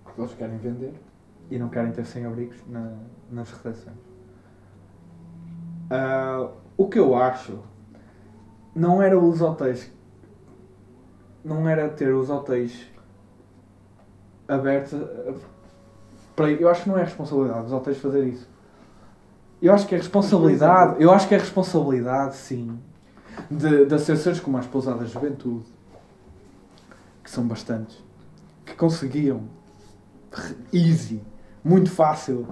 [0.03, 0.93] Porque eles querem vender
[1.51, 2.93] e não querem ter sem-abrigos na,
[3.29, 3.97] nas recepções.
[5.89, 7.59] Ah, o que eu acho
[8.73, 9.91] não era os hotéis.
[11.43, 12.87] Não era ter os hotéis
[14.47, 14.93] abertos.
[14.93, 15.33] ah,
[16.33, 18.49] para, eu acho que não é responsabilidade dos hotéis fazer isso.
[19.61, 22.79] Eu acho que é responsabilidade, eu acho que é responsabilidade, sim,
[23.51, 25.65] de, de associações como as Pousadas Juventude,
[27.23, 28.01] que são bastantes,
[28.65, 29.43] que conseguiam,
[30.71, 31.21] easy,
[31.63, 32.47] muito fácil,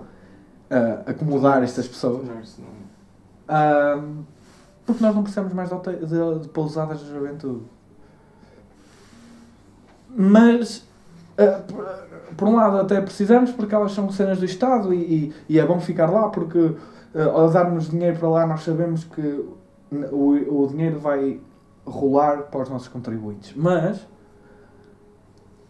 [0.70, 2.28] uh, acomodar estas pessoas.
[3.48, 4.24] Ahm,
[4.86, 7.64] porque nós não precisamos mais de, hotel- de, de pousadas de juventude.
[10.10, 10.84] Mas,
[11.38, 11.86] ah, por,
[12.36, 15.66] por um lado, até precisamos porque elas são cenas do Estado e, e, e é
[15.66, 16.76] bom ficar lá porque
[17.14, 19.22] ao darmos dinheiro para lá nós sabemos que
[20.12, 21.40] o, o dinheiro vai
[21.86, 23.54] rolar para os nossos contribuintes.
[23.56, 24.06] Mas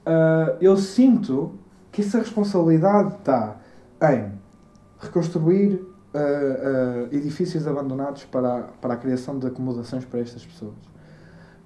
[0.06, 1.52] ah, eu sinto
[1.92, 3.58] que essa responsabilidade está
[4.02, 4.32] em
[5.00, 10.74] reconstruir ah, ah, edifícios abandonados para, para a criação de acomodações para estas pessoas.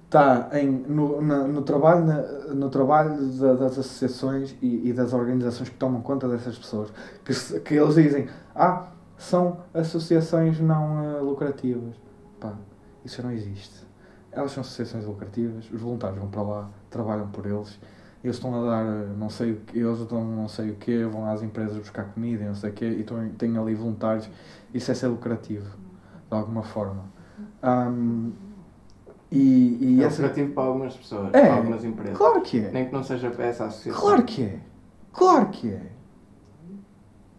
[0.04, 2.22] Está em, no, na- no trabalho, na-
[2.54, 6.90] no trabalho da- das associações e, e das organizações que tomam conta dessas pessoas.
[7.24, 8.88] Que, que eles dizem, ah,
[9.22, 11.94] são associações não ah, lucrativas.
[12.40, 12.54] Pá,
[13.04, 13.86] isso não existe.
[14.32, 17.78] Elas são associações lucrativas, os voluntários vão para lá, trabalham por eles,
[18.24, 21.04] eles estão a dar ah, não sei o que, eles dão não sei o quê,
[21.04, 24.28] vão às empresas buscar comida e não sei o quê, e estão, têm ali voluntários.
[24.74, 25.66] Isso é ser lucrativo,
[26.28, 27.04] de alguma forma.
[27.62, 28.32] Ahm,
[29.30, 32.18] e, e É essa- lucrativo para algumas pessoas, É, para algumas empresas.
[32.18, 32.70] Claro que é.
[32.70, 34.00] Nem que não seja para essa associação.
[34.00, 34.60] Claro que é.
[35.12, 35.92] Claro que é.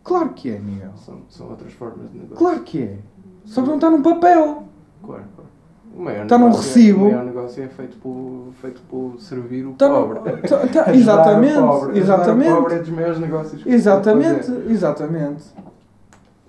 [0.04, 0.92] Claro que é, Miguel.
[0.98, 2.38] São, são outras formas de negócio.
[2.38, 2.98] Claro que é.
[3.46, 4.64] Só que não está num papel.
[5.04, 5.50] Claro, claro.
[5.96, 7.02] O maior Está num é- recibo.
[7.06, 10.20] O maior negócio é feito por, feito por servir o Está pobre.
[10.48, 11.54] tá- tá- Ajudar o exatamente.
[11.54, 11.70] pobre.
[11.70, 12.52] Ajudar o Exatamente.
[12.56, 14.52] pobre é dos maiores negócios Exatamente.
[14.70, 15.44] Exatamente.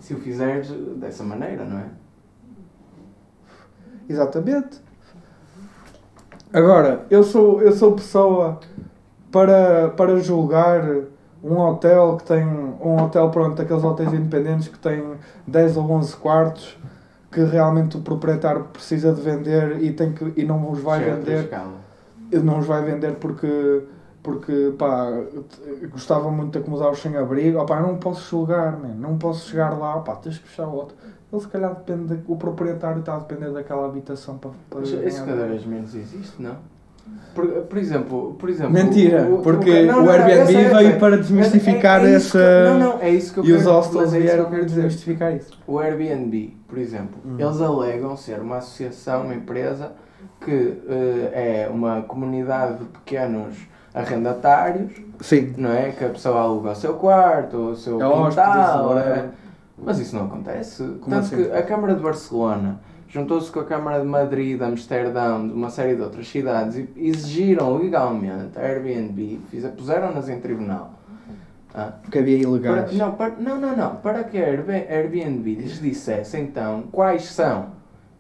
[0.01, 1.87] Se o fizeres dessa maneira, não é?
[4.09, 4.83] Exatamente.
[6.53, 8.61] Agora, eu sou, eu sou pessoa
[9.33, 10.83] para, para julgar
[11.45, 12.45] um hotel que tem.
[12.47, 15.03] Um hotel, pronto, aqueles hotéis independentes que tem
[15.47, 16.79] 10 ou 11 quartos
[17.31, 21.17] que realmente o proprietário precisa de vender e, tem que, e não os vai a
[21.17, 21.51] outra vender.
[22.45, 23.83] não os vai vender porque,
[24.23, 25.11] porque pá,
[25.91, 27.59] gostava muito de acomodar os sem-abrigo.
[27.59, 28.95] Opá, não posso julgar, man.
[28.95, 30.97] não posso chegar lá, pá, tens que fechar o outro.
[31.33, 34.91] Ele se calhar depende, de- o proprietário está a depender daquela habitação para, para Mas
[34.93, 36.57] ganhar cada vez menos existe, não?
[37.35, 38.73] Por, por exemplo, por exemplo...
[38.73, 40.99] Mentira, o- o- porque não, não, o Airbnb eu veio sei.
[41.01, 42.39] para desmistificar é- é essa.
[42.39, 44.65] que- não, não, é isso que eu e os hostels é vieram dizer.
[44.67, 45.59] desmistificar isso.
[45.67, 47.35] O Airbnb, por exemplo, Hum.
[47.39, 49.93] eles alegam ser uma associação, uma empresa
[50.41, 53.57] que eh, é uma comunidade de pequenos
[53.93, 55.55] arrendatários, Sim.
[55.57, 55.91] não é?
[55.91, 58.99] Que a pessoa aluga o seu quarto, o seu É quintal.
[58.99, 59.03] é.
[59.03, 59.25] é.
[59.77, 60.85] Mas isso não acontece.
[60.85, 61.37] Tanto assim?
[61.37, 62.79] que a Câmara de Barcelona
[63.15, 66.89] juntou-se com a Câmara de Madrid, de Amsterdão, de uma série de outras cidades e
[66.97, 69.41] exigiram legalmente a Airbnb,
[69.77, 70.91] puseram-nas em tribunal.
[71.73, 72.97] Ah, Porque havia para, ilegais.
[72.97, 73.97] não, para, não, não, não.
[73.97, 77.67] Para que a Airb- Airbnb lhes dissesse então quais são,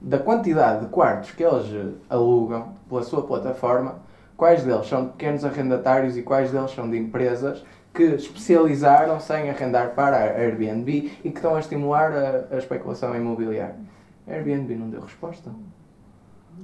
[0.00, 3.96] da quantidade de quartos que eles alugam pela sua plataforma,
[4.36, 9.50] quais deles são de pequenos arrendatários e quais deles são de empresas que especializaram-se em
[9.50, 13.76] arrendar para a Airbnb e que estão a estimular a, a especulação imobiliária.
[14.26, 15.50] Airbnb não deu resposta.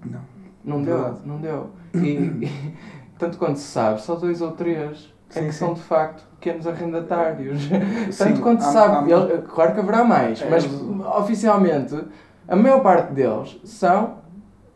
[0.05, 0.21] Não.
[0.65, 1.71] Não deu, não deu.
[1.95, 1.99] E,
[2.45, 2.75] e,
[3.19, 5.59] tanto quanto se sabe, só dois ou três é Sim, que sim.
[5.59, 7.63] são de facto pequenos arrendatários.
[7.63, 7.71] Sim,
[8.19, 10.81] tanto quanto se há- sabe, há- claro que haverá mais, É, mas eles-
[11.17, 11.99] oficialmente
[12.49, 14.19] a maior parte deles são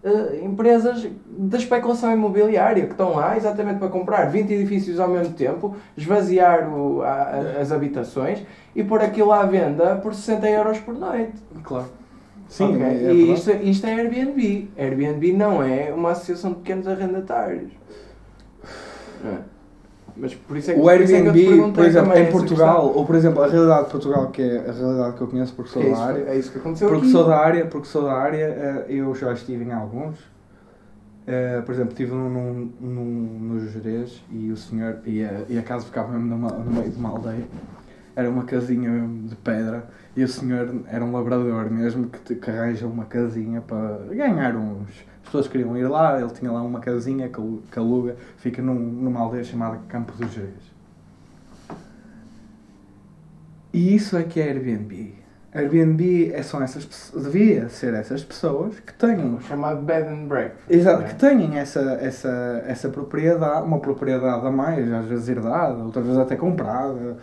[0.02, 1.06] eh, empresas
[1.36, 6.68] da especulação imobiliária que estão lá exatamente para comprar 20 edifícios ao mesmo tempo, esvaziar
[6.72, 8.42] o- a- a- as habitações
[8.76, 11.34] e pôr aquilo à venda por 60 euros por noite.
[11.62, 11.88] Claro.
[12.48, 12.82] Sim, Ok?
[12.82, 13.32] é e verdade.
[13.32, 14.70] isto, isto é Airbnb.
[14.76, 17.72] Airbnb não é uma associação de pequenos arrendatários.
[19.22, 19.38] Não é?
[20.16, 23.04] Mas por isso é que O por é Airbnb, perguntei por exemplo, em Portugal, ou
[23.04, 25.82] por exemplo, a realidade de Portugal, que é a realidade que eu conheço porque sou
[25.82, 25.82] questão.
[25.82, 27.10] da É isso, área, é isso que aconteceu porque aqui.
[27.10, 30.16] sou da área, porque sou da área, eh, eu já estive em alguns.
[31.26, 35.58] Eh, por exemplo, estive num, num, num, no Jerez e o senhor, e a, e
[35.58, 37.44] a casa ficava mesmo numa, no meio de uma aldeia.
[38.14, 42.50] Era uma casinha mesmo de pedra e o senhor era um labrador mesmo que, que
[42.50, 44.88] arranja uma casinha para ganhar uns.
[45.22, 48.62] As pessoas queriam ir lá, ele tinha lá uma casinha que alu- que aluga, fica
[48.62, 50.52] num, numa aldeia chamada Campo do Jerez.
[53.72, 55.14] E isso é que é Airbnb.
[55.52, 60.68] Airbnb é, são essas devia ser essas pessoas que tenham O chamado bed and breakfast.
[60.68, 61.10] Exato, não é?
[61.10, 66.20] que têm essa, essa, essa propriedade, uma propriedade a mais, às vezes herdada, outras vezes
[66.20, 67.16] até comprada,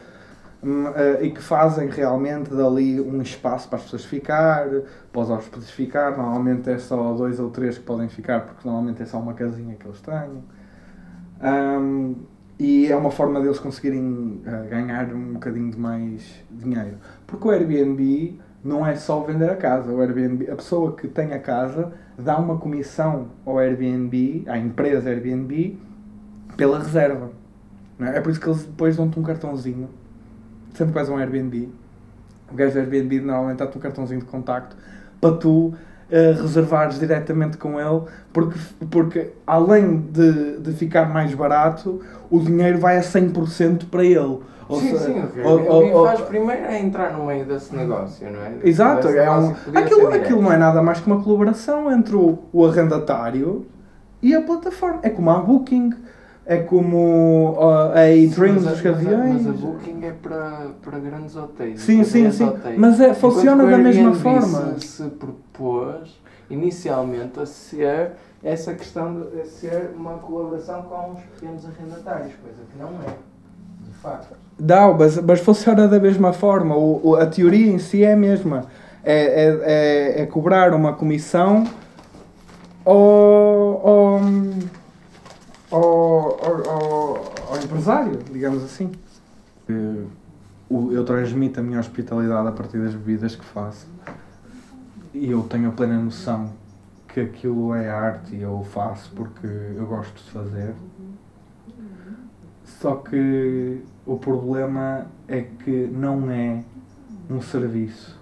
[0.64, 4.68] eh, e que fazem realmente dali um espaço para as pessoas ficar,
[5.12, 6.16] para os hóspedes ficar.
[6.18, 9.76] Normalmente é só dois ou três que podem ficar, porque normalmente é só uma casinha
[9.76, 10.44] que eles têm.
[11.44, 12.16] Hum,
[12.60, 16.98] e é uma forma deles conseguirem eh, ganhar um bocadinho de mais dinheiro.
[17.26, 19.92] Porque o Airbnb não é só vender a casa.
[19.92, 25.10] O Airbnb, a pessoa que tem a casa dá uma comissão ao Airbnb, à empresa
[25.10, 25.80] Airbnb,
[26.56, 27.32] pela reserva.
[28.00, 28.18] É?
[28.18, 29.90] é por isso que eles depois dão-te um cartãozinho.
[30.74, 31.70] Sempre que vais a um Airbnb,
[32.52, 34.76] o gajo do Airbnb normalmente dá-te um cartãozinho de contacto
[35.20, 35.74] para tu uh,
[36.42, 38.02] reservares diretamente com ele,
[38.34, 38.60] porque,
[38.90, 44.40] porque além de, de ficar mais barato, o dinheiro vai a 100% para ele.
[44.68, 48.54] Ou sim, sim, o Airbnb faz primeiro é entrar no meio desse negócio, não é?
[48.64, 52.66] Exato, é um, aquilo, aquilo não é nada mais que uma colaboração entre o, o
[52.66, 53.66] arrendatário
[54.22, 55.00] e a plataforma.
[55.04, 55.94] É como a Booking,
[56.46, 59.44] é como uh, a A-Dreams dos Gaviões.
[59.44, 61.82] Mas a Booking é para, para grandes hotéis.
[61.82, 62.46] Sim, sim, sim.
[62.46, 62.78] Hotéis.
[62.78, 64.76] Mas é, funciona da mesma forma.
[64.80, 66.20] Se, se propôs
[66.50, 68.12] inicialmente a ser
[68.44, 73.14] essa questão de ser uma colaboração com os pequenos arrendatários, coisa que não é,
[73.88, 74.36] de facto.
[74.60, 76.76] Não, mas, mas funciona da mesma forma.
[76.76, 78.66] O, o, a teoria em si é a mesma.
[79.04, 81.66] É, é, é, é cobrar uma comissão
[82.86, 84.20] ao,
[85.72, 88.92] ao, ao, ao, empresário, digamos assim.
[90.70, 93.88] Eu transmito a minha hospitalidade a partir das bebidas que faço
[95.14, 96.54] e eu tenho a plena noção
[97.08, 100.74] que aquilo é arte e eu faço porque eu gosto de fazer.
[102.64, 106.64] Só que o problema é que não é
[107.30, 108.20] um serviço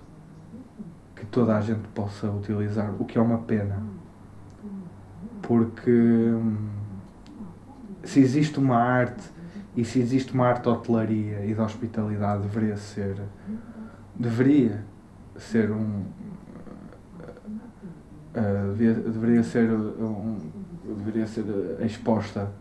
[1.16, 3.82] que toda a gente possa utilizar, o que é uma pena.
[5.41, 6.79] Porque hum,
[8.04, 9.24] se existe uma arte
[9.76, 13.16] e se existe uma arte de hotelaria e de hospitalidade deveria ser
[14.16, 14.84] deveria
[15.38, 16.04] ser um,
[18.36, 20.38] uh, deveria ser um,
[20.97, 21.45] deveria ser
[21.82, 22.52] exposta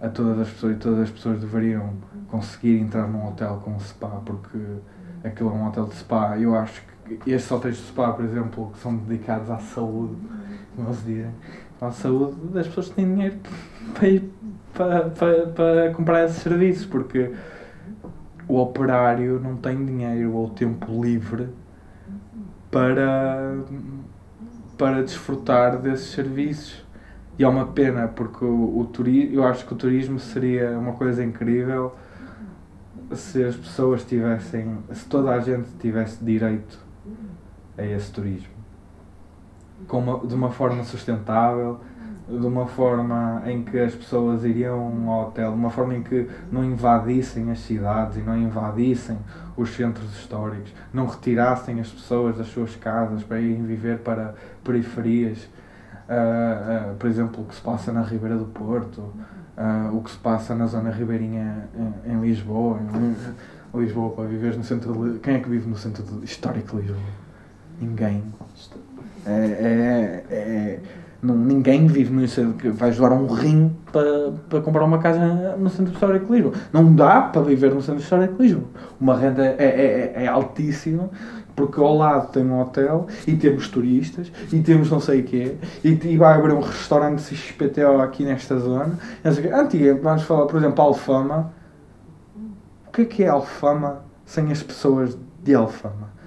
[0.00, 1.94] a todas as pessoas e todas as pessoas deveriam
[2.28, 4.58] conseguir entrar num hotel com um spa porque
[5.24, 6.38] aquilo é um hotel de spa.
[6.38, 10.16] Eu acho que estes hotéis de spa por exemplo que são dedicados à saúde
[10.76, 11.34] como eles dizem
[11.80, 13.38] à saúde das pessoas que têm dinheiro
[13.94, 14.30] para, ir,
[14.74, 17.30] para, para, para comprar esses serviços porque
[18.46, 21.48] o operário não tem dinheiro ou tempo livre
[22.70, 23.56] para
[24.78, 26.86] para desfrutar desses serviços.
[27.36, 30.92] E é uma pena, porque o, o turismo, eu acho que o turismo seria uma
[30.92, 31.94] coisa incrível
[33.12, 36.78] se as pessoas tivessem, se toda a gente tivesse direito
[37.76, 38.48] a esse turismo.
[39.90, 41.80] Uma, de uma forma sustentável,
[42.28, 46.28] de uma forma em que as pessoas iriam ao hotel, de uma forma em que
[46.52, 49.16] não invadissem as cidades e não invadissem
[49.56, 55.48] os centros históricos, não retirassem as pessoas das suas casas para irem viver para periferias.
[56.08, 60.10] Uh, uh, por exemplo, o que se passa na Ribeira do Porto, uh, o que
[60.10, 61.68] se passa na zona ribeirinha
[62.06, 62.78] em, em Lisboa.
[63.74, 66.76] Em Lisboa, para viver no centro de, Quem é que vive no centro de, histórico
[66.76, 67.00] de Lisboa?
[67.80, 68.22] Ninguém.
[69.26, 70.80] É, é, é
[71.20, 75.68] não, ninguém vive no que vai jogar um rim para, para comprar uma casa no
[75.68, 76.54] centro histórico de Lisboa.
[76.72, 78.68] Não dá para viver no centro histórico de Lisboa.
[79.00, 81.10] Uma renda é, é, é, é altíssima
[81.56, 85.56] porque ao lado tem um hotel e temos turistas e temos não sei o quê
[85.82, 88.96] e, e vai abrir um restaurante XPTO aqui nesta zona.
[89.24, 91.52] Antiga, vamos falar, por exemplo, Alfama.
[92.86, 96.17] O que é que é Alfama sem as pessoas de Alfama?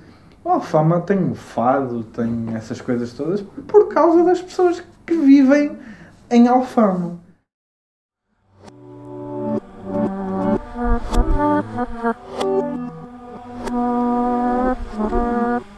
[0.43, 5.77] O Alfama tem o fado, tem essas coisas todas por causa das pessoas que vivem
[6.29, 7.19] em Alfama.